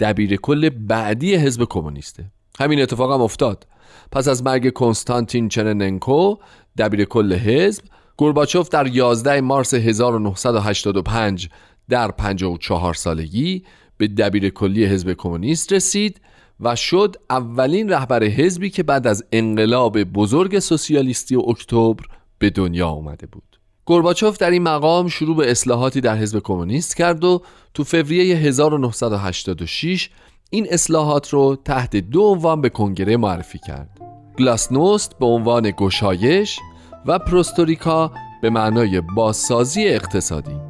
دبیر 0.00 0.36
کل 0.36 0.68
بعدی 0.68 1.34
حزب 1.34 1.64
کمونیسته. 1.64 2.24
همین 2.58 2.82
اتفاق 2.82 3.12
هم 3.12 3.20
افتاد. 3.20 3.66
پس 4.12 4.28
از 4.28 4.42
مرگ 4.42 4.72
کنستانتین 4.72 5.48
چرننکو 5.48 6.36
دبیر 6.78 7.04
کل 7.04 7.32
حزب 7.32 7.84
گورباچوف 8.16 8.68
در 8.68 8.86
11 8.86 9.40
مارس 9.40 9.74
1985 9.74 11.48
در 11.88 12.10
54 12.10 12.94
سالگی 12.94 13.64
به 13.96 14.08
دبیر 14.08 14.48
کلی 14.48 14.86
حزب 14.86 15.12
کمونیست 15.12 15.72
رسید 15.72 16.20
و 16.60 16.76
شد 16.76 17.16
اولین 17.30 17.88
رهبر 17.88 18.24
حزبی 18.24 18.70
که 18.70 18.82
بعد 18.82 19.06
از 19.06 19.24
انقلاب 19.32 20.04
بزرگ 20.04 20.58
سوسیالیستی 20.58 21.36
اکتبر 21.36 22.04
به 22.38 22.50
دنیا 22.50 22.88
آمده 22.88 23.26
بود. 23.26 23.42
گورباچوف 23.84 24.38
در 24.38 24.50
این 24.50 24.62
مقام 24.62 25.08
شروع 25.08 25.36
به 25.36 25.50
اصلاحاتی 25.50 26.00
در 26.00 26.16
حزب 26.16 26.38
کمونیست 26.38 26.96
کرد 26.96 27.24
و 27.24 27.42
تو 27.74 27.84
فوریه 27.84 28.36
1986 28.36 30.10
این 30.50 30.66
اصلاحات 30.70 31.28
رو 31.28 31.56
تحت 31.64 31.96
دو 31.96 32.22
عنوان 32.22 32.60
به 32.60 32.68
کنگره 32.68 33.16
معرفی 33.16 33.58
کرد. 33.58 34.00
گلاسنوست 34.38 35.18
به 35.18 35.26
عنوان 35.26 35.72
گشایش 35.78 36.58
و 37.06 37.18
پروستوریکا 37.18 38.12
به 38.42 38.50
معنای 38.50 39.00
بازسازی 39.00 39.88
اقتصادی. 39.88 40.65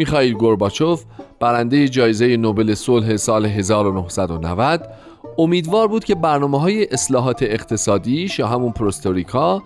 میخائیل 0.00 0.34
گورباچوف 0.34 1.04
برنده 1.40 1.88
جایزه 1.88 2.36
نوبل 2.36 2.74
صلح 2.74 3.16
سال 3.16 3.46
1990 3.46 4.88
امیدوار 5.38 5.88
بود 5.88 6.04
که 6.04 6.14
برنامه 6.14 6.60
های 6.60 6.86
اصلاحات 6.92 7.42
اقتصادی 7.42 8.28
یا 8.38 8.48
همون 8.48 8.72
پروستوریکا 8.72 9.62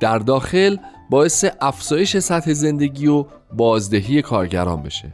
در 0.00 0.18
داخل 0.18 0.76
باعث 1.10 1.44
افزایش 1.60 2.16
سطح 2.18 2.52
زندگی 2.52 3.06
و 3.06 3.24
بازدهی 3.52 4.22
کارگران 4.22 4.82
بشه. 4.82 5.12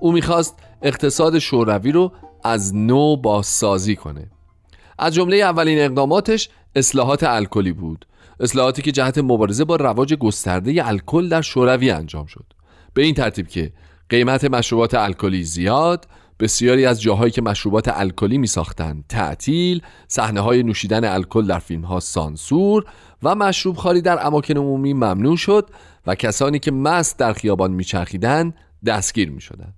او 0.00 0.12
می‌خواست 0.12 0.54
اقتصاد 0.82 1.38
شوروی 1.38 1.92
رو 1.92 2.12
از 2.44 2.74
نو 2.74 3.16
بازسازی 3.16 3.96
کنه. 3.96 4.30
از 4.98 5.14
جمله 5.14 5.36
اولین 5.36 5.78
اقداماتش 5.78 6.48
اصلاحات 6.76 7.22
الکلی 7.22 7.72
بود. 7.72 8.06
اصلاحاتی 8.40 8.82
که 8.82 8.92
جهت 8.92 9.18
مبارزه 9.18 9.64
با 9.64 9.76
رواج 9.76 10.14
گسترده 10.14 10.88
الکل 10.88 11.28
در 11.28 11.42
شوروی 11.42 11.90
انجام 11.90 12.26
شد. 12.26 12.44
به 12.94 13.02
این 13.02 13.14
ترتیب 13.14 13.48
که 13.48 13.72
قیمت 14.08 14.44
مشروبات 14.44 14.94
الکلی 14.94 15.44
زیاد 15.44 16.06
بسیاری 16.40 16.86
از 16.86 17.02
جاهایی 17.02 17.30
که 17.30 17.42
مشروبات 17.42 17.88
الکلی 17.88 18.38
می 18.38 18.46
ساختن 18.46 19.04
تعطیل 19.08 19.82
صحنه 20.08 20.40
های 20.40 20.62
نوشیدن 20.62 21.04
الکل 21.04 21.46
در 21.46 21.58
فیلم 21.58 21.84
ها 21.84 22.00
سانسور 22.00 22.84
و 23.22 23.34
مشروب 23.34 23.76
خاری 23.76 24.00
در 24.00 24.26
اماکن 24.26 24.56
عمومی 24.56 24.94
ممنوع 24.94 25.36
شد 25.36 25.70
و 26.06 26.14
کسانی 26.14 26.58
که 26.58 26.70
مست 26.70 27.18
در 27.18 27.32
خیابان 27.32 27.70
میچرخیدند 27.70 28.54
دستگیر 28.86 29.30
می 29.30 29.40
شدن. 29.40 29.74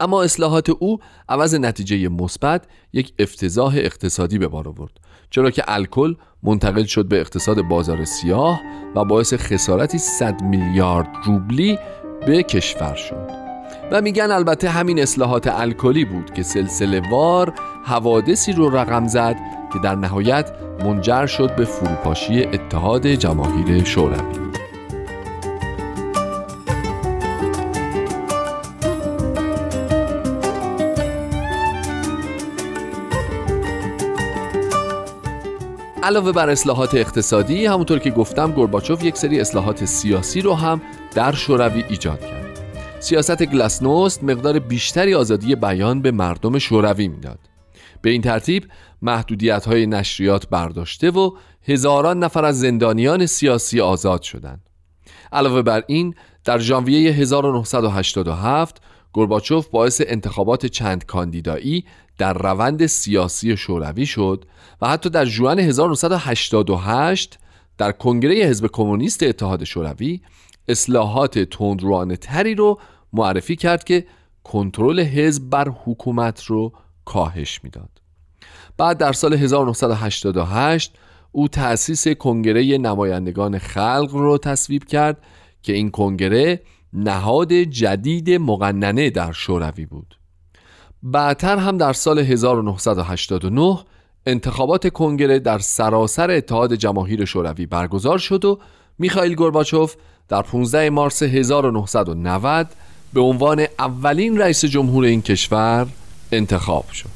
اما 0.00 0.22
اصلاحات 0.22 0.70
او 0.70 0.98
عوض 1.28 1.54
نتیجه 1.54 2.08
مثبت 2.08 2.64
یک 2.92 3.12
افتضاح 3.18 3.74
اقتصادی 3.76 4.38
به 4.38 4.48
بار 4.48 4.68
آورد 4.68 4.92
چرا 5.30 5.50
که 5.50 5.64
الکل 5.66 6.14
منتقل 6.42 6.84
شد 6.84 7.08
به 7.08 7.20
اقتصاد 7.20 7.62
بازار 7.62 8.04
سیاه 8.04 8.60
و 8.94 9.04
باعث 9.04 9.34
خسارتی 9.34 9.98
100 9.98 10.42
میلیارد 10.42 11.08
روبلی 11.24 11.78
به 12.26 12.42
کشور 12.42 12.94
شد 12.94 13.43
و 13.90 14.00
میگن 14.00 14.30
البته 14.30 14.70
همین 14.70 14.98
اصلاحات 15.02 15.46
الکلی 15.46 16.04
بود 16.04 16.34
که 16.34 16.42
سلسله 16.42 17.02
وار 17.10 17.52
حوادثی 17.84 18.52
رو 18.52 18.76
رقم 18.76 19.06
زد 19.06 19.36
که 19.72 19.78
در 19.78 19.94
نهایت 19.94 20.50
منجر 20.84 21.26
شد 21.26 21.56
به 21.56 21.64
فروپاشی 21.64 22.44
اتحاد 22.44 23.06
جماهیر 23.06 23.84
شوروی. 23.84 24.44
علاوه 36.02 36.32
بر 36.32 36.50
اصلاحات 36.50 36.94
اقتصادی 36.94 37.66
همونطور 37.66 37.98
که 37.98 38.10
گفتم 38.10 38.52
گورباچوف 38.52 39.04
یک 39.04 39.16
سری 39.16 39.40
اصلاحات 39.40 39.84
سیاسی 39.84 40.40
رو 40.40 40.54
هم 40.54 40.82
در 41.14 41.32
شوروی 41.32 41.84
ایجاد 41.88 42.20
کرد. 42.20 42.33
سیاست 43.04 43.42
گلاسنوست 43.42 44.24
مقدار 44.24 44.58
بیشتری 44.58 45.14
آزادی 45.14 45.54
بیان 45.54 46.02
به 46.02 46.10
مردم 46.10 46.58
شوروی 46.58 47.08
می‌داد. 47.08 47.38
به 48.02 48.10
این 48.10 48.22
ترتیب 48.22 48.64
محدودیت 49.02 49.66
های 49.66 49.86
نشریات 49.86 50.48
برداشته 50.48 51.10
و 51.10 51.30
هزاران 51.68 52.18
نفر 52.18 52.44
از 52.44 52.60
زندانیان 52.60 53.26
سیاسی 53.26 53.80
آزاد 53.80 54.22
شدند. 54.22 54.60
علاوه 55.32 55.62
بر 55.62 55.84
این 55.86 56.14
در 56.44 56.58
ژانویه 56.58 57.12
1987 57.12 58.80
گورباچوف 59.12 59.68
باعث 59.68 60.02
انتخابات 60.06 60.66
چند 60.66 61.04
کاندیدایی 61.04 61.84
در 62.18 62.32
روند 62.32 62.86
سیاسی 62.86 63.56
شوروی 63.56 64.06
شد 64.06 64.44
و 64.82 64.88
حتی 64.88 65.10
در 65.10 65.24
ژوئن 65.24 65.58
1988 65.58 67.38
در 67.78 67.92
کنگره 67.92 68.34
حزب 68.34 68.66
کمونیست 68.66 69.22
اتحاد 69.22 69.64
شوروی 69.64 70.20
اصلاحات 70.68 71.38
تندروانه 71.38 72.16
تری 72.16 72.54
رو 72.54 72.78
معرفی 73.14 73.56
کرد 73.56 73.84
که 73.84 74.06
کنترل 74.44 75.00
حزب 75.00 75.50
بر 75.50 75.68
حکومت 75.84 76.44
رو 76.44 76.72
کاهش 77.04 77.60
می‌داد. 77.64 77.90
بعد 78.76 78.98
در 78.98 79.12
سال 79.12 79.34
1988 79.34 80.94
او 81.32 81.48
تأسیس 81.48 82.08
کنگره 82.08 82.78
نمایندگان 82.78 83.58
خلق 83.58 84.10
رو 84.12 84.38
تصویب 84.38 84.84
کرد 84.84 85.22
که 85.62 85.72
این 85.72 85.90
کنگره 85.90 86.60
نهاد 86.92 87.52
جدید 87.52 88.30
مقننه 88.30 89.10
در 89.10 89.32
شوروی 89.32 89.86
بود. 89.86 90.18
بعدتر 91.02 91.56
هم 91.56 91.78
در 91.78 91.92
سال 91.92 92.18
1989 92.18 93.78
انتخابات 94.26 94.88
کنگره 94.88 95.38
در 95.38 95.58
سراسر 95.58 96.30
اتحاد 96.30 96.74
جماهیر 96.74 97.24
شوروی 97.24 97.66
برگزار 97.66 98.18
شد 98.18 98.44
و 98.44 98.58
میخائیل 98.98 99.34
گورباچوف 99.34 99.94
در 100.28 100.42
15 100.42 100.90
مارس 100.90 101.22
1990 101.22 102.68
به 103.14 103.20
عنوان 103.20 103.66
اولین 103.78 104.38
رئیس 104.38 104.64
جمهور 104.64 105.04
این 105.04 105.22
کشور 105.22 105.86
انتخاب 106.32 106.84
شد. 106.90 107.08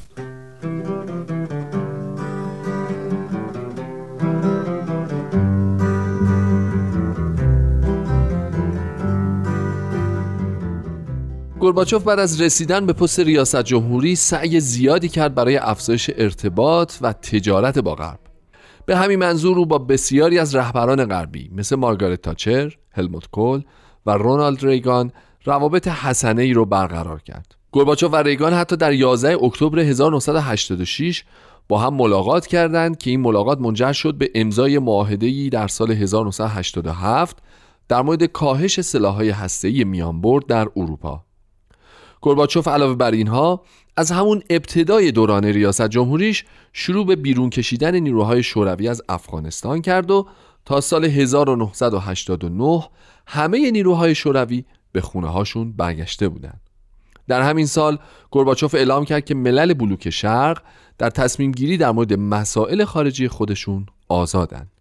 گورباچوف 11.59 12.03
بعد 12.03 12.19
از 12.19 12.41
رسیدن 12.41 12.85
به 12.85 12.93
پست 12.93 13.19
ریاست 13.19 13.63
جمهوری 13.63 14.15
سعی 14.15 14.59
زیادی 14.59 15.09
کرد 15.09 15.35
برای 15.35 15.57
افزایش 15.57 16.09
ارتباط 16.17 16.93
و 17.01 17.13
تجارت 17.13 17.79
با 17.79 17.95
غرب. 17.95 18.19
به 18.85 18.97
همین 18.97 19.19
منظور 19.19 19.57
او 19.59 19.65
با 19.65 19.77
بسیاری 19.77 20.39
از 20.39 20.55
رهبران 20.55 21.05
غربی 21.05 21.49
مثل 21.55 21.75
مارگارت 21.75 22.21
تاچر، 22.21 22.75
هلموت 22.91 23.27
کول 23.31 23.63
و 24.05 24.11
رونالد 24.11 24.65
ریگان 24.65 25.11
روابط 25.49 25.87
حسنه 25.87 26.41
ای 26.41 26.53
رو 26.53 26.65
برقرار 26.65 27.21
کرد 27.21 27.55
گورباچوف 27.71 28.13
و 28.13 28.15
ریگان 28.15 28.53
حتی 28.53 28.75
در 28.75 28.93
11 28.93 29.43
اکتبر 29.43 29.79
1986 29.79 31.23
با 31.67 31.79
هم 31.79 31.93
ملاقات 31.93 32.47
کردند 32.47 32.97
که 32.97 33.09
این 33.09 33.19
ملاقات 33.19 33.59
منجر 33.59 33.91
شد 33.91 34.13
به 34.13 34.31
امضای 34.35 34.79
ای 35.21 35.49
در 35.49 35.67
سال 35.67 35.91
1987 35.91 37.37
در 37.87 38.01
مورد 38.01 38.23
کاهش 38.23 38.81
سلاح‌های 38.81 39.29
هسته‌ای 39.29 39.83
میانبرد 39.83 40.45
در 40.45 40.67
اروپا. 40.75 41.23
گورباچوف 42.21 42.67
علاوه 42.67 42.95
بر 42.95 43.11
اینها 43.11 43.61
از 43.97 44.11
همون 44.11 44.41
ابتدای 44.49 45.11
دوران 45.11 45.45
ریاست 45.45 45.87
جمهوریش 45.87 46.45
شروع 46.73 47.05
به 47.05 47.15
بیرون 47.15 47.49
کشیدن 47.49 47.95
نیروهای 47.95 48.43
شوروی 48.43 48.87
از 48.87 49.01
افغانستان 49.09 49.81
کرد 49.81 50.11
و 50.11 50.27
تا 50.65 50.81
سال 50.81 51.05
1989 51.05 52.83
همه 53.27 53.71
نیروهای 53.71 54.15
شوروی 54.15 54.63
به 54.91 55.01
خونه 55.01 55.27
هاشون 55.27 55.71
برگشته 55.71 56.29
بودند. 56.29 56.61
در 57.27 57.41
همین 57.41 57.65
سال 57.65 57.97
گورباچوف 58.31 58.75
اعلام 58.75 59.05
کرد 59.05 59.25
که 59.25 59.35
ملل 59.35 59.73
بلوک 59.73 60.09
شرق 60.09 60.61
در 60.97 61.09
تصمیم 61.09 61.51
گیری 61.51 61.77
در 61.77 61.91
مورد 61.91 62.13
مسائل 62.13 62.85
خارجی 62.85 63.27
خودشون 63.27 63.85
آزادند. 64.07 64.71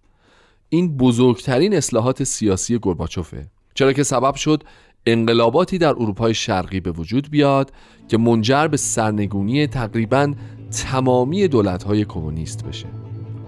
این 0.68 0.96
بزرگترین 0.96 1.74
اصلاحات 1.74 2.24
سیاسی 2.24 2.78
گورباچوفه 2.78 3.46
چرا 3.74 3.92
که 3.92 4.02
سبب 4.02 4.34
شد 4.34 4.64
انقلاباتی 5.06 5.78
در 5.78 5.88
اروپای 5.88 6.34
شرقی 6.34 6.80
به 6.80 6.90
وجود 6.90 7.30
بیاد 7.30 7.72
که 8.09 8.18
منجر 8.18 8.66
به 8.66 8.76
سرنگونی 8.76 9.66
تقریبا 9.66 10.34
تمامی 10.70 11.48
دولت‌های 11.48 12.04
کمونیست 12.04 12.64
بشه 12.64 12.86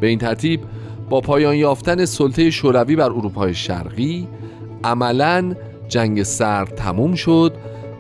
به 0.01 0.07
این 0.07 0.19
ترتیب 0.19 0.61
با 1.11 1.21
پایان 1.21 1.55
یافتن 1.55 2.05
سلطه 2.05 2.51
شوروی 2.51 2.97
بر 2.97 3.05
اروپای 3.05 3.55
شرقی 3.55 4.29
عملا 4.85 5.55
جنگ 5.91 6.23
سرد 6.23 6.75
تموم 6.75 7.15
شد 7.15 7.53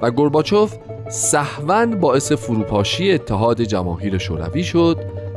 و 0.03 0.11
گورباچوف 0.11 0.76
سهوا 1.09 1.86
باعث 1.86 2.32
فروپاشی 2.32 3.12
اتحاد 3.12 3.62
جماهیر 3.62 4.18
شوروی 4.18 4.64
شد 4.64 4.97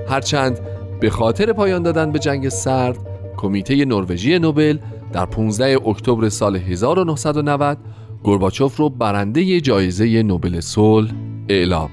هرچند 0.10 0.60
به 1.00 1.10
خاطر 1.10 1.54
پایان 1.54 1.84
دادن 1.84 2.12
به 2.12 2.20
جنگ 2.20 2.50
سرد 2.50 2.98
کمیته 3.38 3.86
نروژی 3.86 4.40
نوبل 4.40 4.78
در 5.14 5.26
15 5.26 5.78
اکتبر 5.88 6.30
سال 6.30 6.56
1990 6.56 7.78
گورباچوف 8.24 8.78
رو 8.78 8.90
برنده 8.90 9.62
جایزه 9.62 10.24
نوبل 10.24 10.60
صلح 10.60 11.12
اعلام 11.50 11.90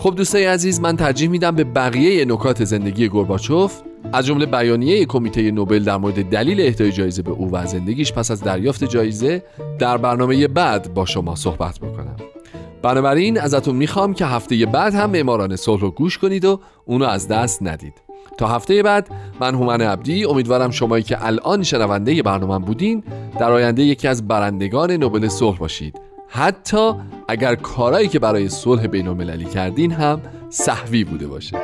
خب 0.00 0.14
دوستای 0.16 0.44
عزیز 0.44 0.80
من 0.80 0.96
ترجیح 0.96 1.28
میدم 1.28 1.50
به 1.50 1.64
بقیه 1.64 2.24
نکات 2.24 2.64
زندگی 2.64 3.08
گورباچوف 3.08 3.80
از 4.12 4.26
جمله 4.26 4.46
بیانیه 4.46 5.04
کمیته 5.04 5.50
نوبل 5.50 5.84
در 5.84 5.96
مورد 5.96 6.28
دلیل 6.28 6.60
اهدای 6.60 6.92
جایزه 6.92 7.22
به 7.22 7.30
او 7.30 7.50
و 7.50 7.66
زندگیش 7.66 8.12
پس 8.12 8.30
از 8.30 8.42
دریافت 8.42 8.84
جایزه 8.84 9.42
در 9.78 9.96
برنامه 9.96 10.48
بعد 10.48 10.94
با 10.94 11.04
شما 11.04 11.34
صحبت 11.34 11.78
بکنم. 11.78 12.16
بنابراین 12.82 13.40
ازتون 13.40 13.76
می‌خوام 13.76 14.14
که 14.14 14.26
هفته 14.26 14.66
بعد 14.66 14.94
هم 14.94 15.10
معماران 15.10 15.56
صلح 15.56 15.80
رو 15.80 15.90
گوش 15.90 16.18
کنید 16.18 16.44
و 16.44 16.60
اونو 16.84 17.04
از 17.04 17.28
دست 17.28 17.62
ندید. 17.62 17.94
تا 18.38 18.48
هفته 18.48 18.82
بعد 18.82 19.08
من 19.40 19.54
هومن 19.54 19.80
عبدی 19.80 20.24
امیدوارم 20.24 20.70
شمایی 20.70 21.02
که 21.02 21.26
الان 21.26 21.62
شنونده 21.62 22.22
برنامه 22.22 22.66
بودین 22.66 23.02
در 23.38 23.50
آینده 23.52 23.82
یکی 23.82 24.08
از 24.08 24.28
برندگان 24.28 24.90
نوبل 24.90 25.28
صلح 25.28 25.58
باشید. 25.58 26.00
حتی 26.32 26.92
اگر 27.28 27.54
کارایی 27.54 28.08
که 28.08 28.18
برای 28.18 28.48
صلح 28.48 28.86
بین 28.86 29.08
المللی 29.08 29.44
کردین 29.44 29.92
هم 29.92 30.20
صحوی 30.50 31.04
بوده 31.04 31.26
باشه. 31.26 31.58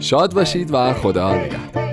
شاد 0.00 0.34
باشید 0.34 0.74
و 0.74 0.92
خدا 0.92 1.34
نگهدار. 1.34 1.92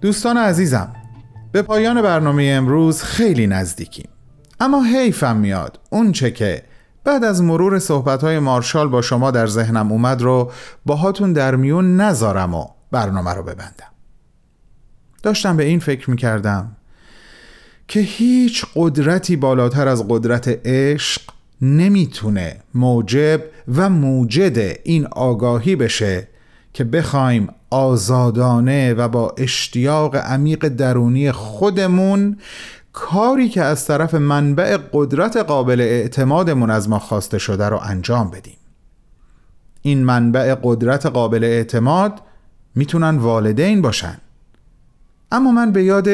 دوستان 0.00 0.36
عزیزم 0.36 0.92
به 1.52 1.62
پایان 1.62 2.02
برنامه 2.02 2.44
امروز 2.56 3.02
خیلی 3.02 3.46
نزدیکیم. 3.46 4.08
اما 4.60 4.82
حیفم 4.82 5.36
میاد. 5.36 5.80
اون 5.90 6.12
چه 6.12 6.30
که 6.30 6.62
بعد 7.04 7.24
از 7.24 7.42
مرور 7.42 7.78
صحبتهای 7.78 8.38
مارشال 8.38 8.88
با 8.88 9.02
شما 9.02 9.30
در 9.30 9.46
ذهنم 9.46 9.92
اومد 9.92 10.22
رو 10.22 10.50
باهاتون 10.86 11.32
در 11.32 11.56
میون 11.56 11.96
نذارم 11.96 12.54
و 12.54 12.66
برنامه 12.92 13.34
رو 13.34 13.42
ببندم. 13.42 13.92
داشتم 15.22 15.56
به 15.56 15.64
این 15.64 15.78
فکر 15.78 16.10
می‌کردم 16.10 16.76
که 17.88 18.00
هیچ 18.00 18.64
قدرتی 18.74 19.36
بالاتر 19.36 19.88
از 19.88 20.04
قدرت 20.08 20.60
عشق 20.64 21.22
نمی‌تونه 21.60 22.60
موجب 22.74 23.42
و 23.76 23.88
موجد 23.88 24.78
این 24.84 25.06
آگاهی 25.06 25.76
بشه 25.76 26.28
که 26.72 26.84
بخوایم 26.84 27.48
آزادانه 27.70 28.94
و 28.94 29.08
با 29.08 29.34
اشتیاق 29.38 30.16
عمیق 30.16 30.68
درونی 30.68 31.32
خودمون 31.32 32.38
کاری 32.92 33.48
که 33.48 33.62
از 33.62 33.86
طرف 33.86 34.14
منبع 34.14 34.78
قدرت 34.92 35.36
قابل 35.36 35.80
اعتمادمون 35.80 36.70
از 36.70 36.88
ما 36.88 36.98
خواسته 36.98 37.38
شده 37.38 37.68
رو 37.68 37.80
انجام 37.82 38.30
بدیم. 38.30 38.56
این 39.82 40.04
منبع 40.04 40.56
قدرت 40.62 41.06
قابل 41.06 41.44
اعتماد 41.44 42.20
می‌تونن 42.74 43.18
والدین 43.18 43.82
باشن 43.82 44.18
اما 45.32 45.52
من 45.52 45.72
به 45.72 45.84
یاد 45.84 46.08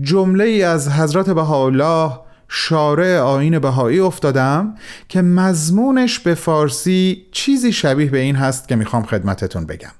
جمله 0.00 0.44
ای 0.44 0.62
از 0.62 0.88
حضرت 0.88 1.30
بهاءالله 1.30 2.12
شارع 2.48 3.18
آین 3.18 3.58
بهایی 3.58 4.00
افتادم 4.00 4.74
که 5.08 5.22
مضمونش 5.22 6.18
به 6.18 6.34
فارسی 6.34 7.26
چیزی 7.32 7.72
شبیه 7.72 8.10
به 8.10 8.18
این 8.18 8.36
هست 8.36 8.68
که 8.68 8.76
می‌خوام 8.76 9.02
خدمتتون 9.02 9.66
بگم 9.66 9.92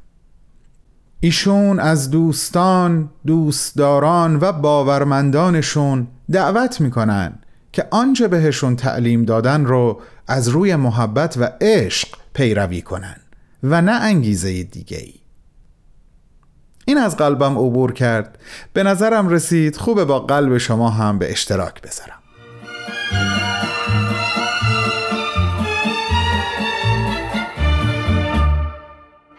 ایشون 1.20 1.80
از 1.80 2.10
دوستان، 2.10 3.10
دوستداران 3.26 4.38
و 4.40 4.52
باورمندانشون 4.52 6.06
دعوت 6.32 6.80
می‌کنن 6.80 7.38
که 7.72 7.86
آنچه 7.90 8.28
بهشون 8.28 8.76
تعلیم 8.76 9.24
دادن 9.24 9.64
رو 9.64 10.00
از 10.26 10.48
روی 10.48 10.76
محبت 10.76 11.36
و 11.38 11.50
عشق 11.60 12.08
پیروی 12.34 12.82
کنن 12.82 13.16
و 13.62 13.82
نه 13.82 13.92
انگیزه 13.92 14.62
دیگه. 14.62 15.21
این 16.92 17.00
از 17.00 17.16
قلبم 17.16 17.58
عبور 17.58 17.92
کرد. 17.92 18.38
به 18.72 18.82
نظرم 18.82 19.28
رسید 19.28 19.76
خوبه 19.76 20.04
با 20.04 20.20
قلب 20.20 20.58
شما 20.58 20.90
هم 20.90 21.18
به 21.18 21.30
اشتراک 21.30 21.82
بذارم. 21.82 22.18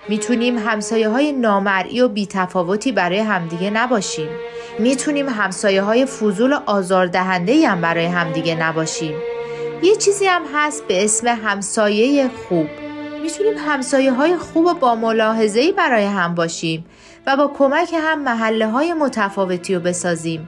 می‌تونیم 0.10 0.58
همسایه 0.58 1.10
های 1.10 1.32
نامرئی 1.32 2.02
و 2.02 2.08
بیتفاوتی 2.08 2.92
برای 2.92 3.20
همدیگه 3.20 3.70
نباشیم. 3.70 4.30
می‌تونیم 4.80 5.30
همسایه 5.30 5.82
های 5.82 6.06
فضول 6.06 6.54
و 6.54 6.60
آزاردهنده 6.66 7.68
هم 7.68 7.82
برای 7.82 8.06
همدیگه 8.06 8.56
نباشیم. 8.56 9.16
یه 9.84 9.96
چیزی 9.96 10.26
هم 10.26 10.42
هست 10.54 10.88
به 10.88 11.04
اسم 11.04 11.28
همسایه 11.28 12.30
خوب. 12.48 12.68
می‌تونیم 13.24 13.54
همسایه 13.58 14.12
های 14.12 14.38
خوب 14.38 14.66
و 14.66 14.74
با 14.74 14.96
ملاحظه‌ای 14.96 15.72
برای 15.72 16.06
هم 16.06 16.36
باشیم. 16.36 16.86
و 17.28 17.38
با 17.38 17.48
کمک 17.58 17.94
هم 17.94 18.24
محله 18.24 18.68
های 18.68 18.94
متفاوتی 18.94 19.76
رو 19.76 19.82
بسازیم. 19.82 20.48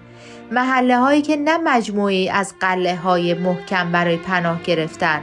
محله 0.52 0.98
هایی 0.98 1.22
که 1.22 1.36
نه 1.36 1.58
مجموعی 1.58 2.30
از 2.30 2.54
قله 2.60 2.96
های 2.96 3.34
محکم 3.34 3.92
برای 3.92 4.18
پناه 4.18 4.64
گرفتن 4.64 5.22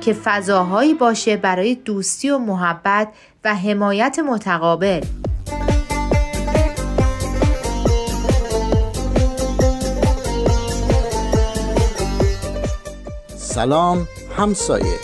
که 0.00 0.12
فضاهایی 0.12 0.94
باشه 0.94 1.36
برای 1.36 1.74
دوستی 1.74 2.30
و 2.30 2.38
محبت 2.38 3.08
و 3.44 3.54
حمایت 3.54 4.18
متقابل. 4.18 5.00
سلام 13.36 14.08
همسایه. 14.36 14.98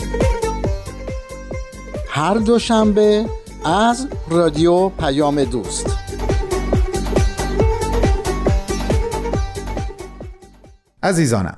هر 2.09 2.35
دوشنبه 2.35 3.27
از 3.67 4.09
رادیو 4.29 4.89
پیام 4.89 5.45
دوست. 5.45 5.99
عزیزانم 11.03 11.57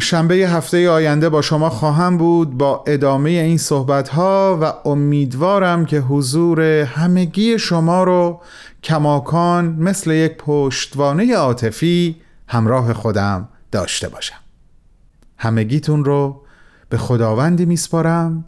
شنبه 0.00 0.34
هفته 0.34 0.90
آینده 0.90 1.28
با 1.28 1.42
شما 1.42 1.70
خواهم 1.70 2.18
بود 2.18 2.58
با 2.58 2.84
ادامه 2.86 3.30
این 3.30 3.58
صحبت 3.58 4.08
ها 4.08 4.58
و 4.62 4.88
امیدوارم 4.88 5.86
که 5.86 6.00
حضور 6.00 6.60
همگی 6.82 7.58
شما 7.58 8.04
رو 8.04 8.40
کماکان 8.82 9.64
مثل 9.64 10.10
یک 10.10 10.36
پشتوانه 10.36 11.36
عاطفی 11.36 12.16
همراه 12.48 12.92
خودم 12.92 13.48
داشته 13.72 14.08
باشم. 14.08 14.40
همگیتون 15.38 16.04
رو 16.04 16.42
به 16.88 16.98
خداوندی 16.98 17.64
میسپارم 17.64 18.44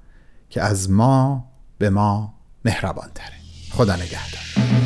که 0.51 0.63
از 0.63 0.91
ما 0.91 1.45
به 1.79 1.91
ما 1.91 2.35
مهربان 2.65 3.11
تره 3.15 3.35
خدا 3.71 3.97
نگهدار. 3.97 4.84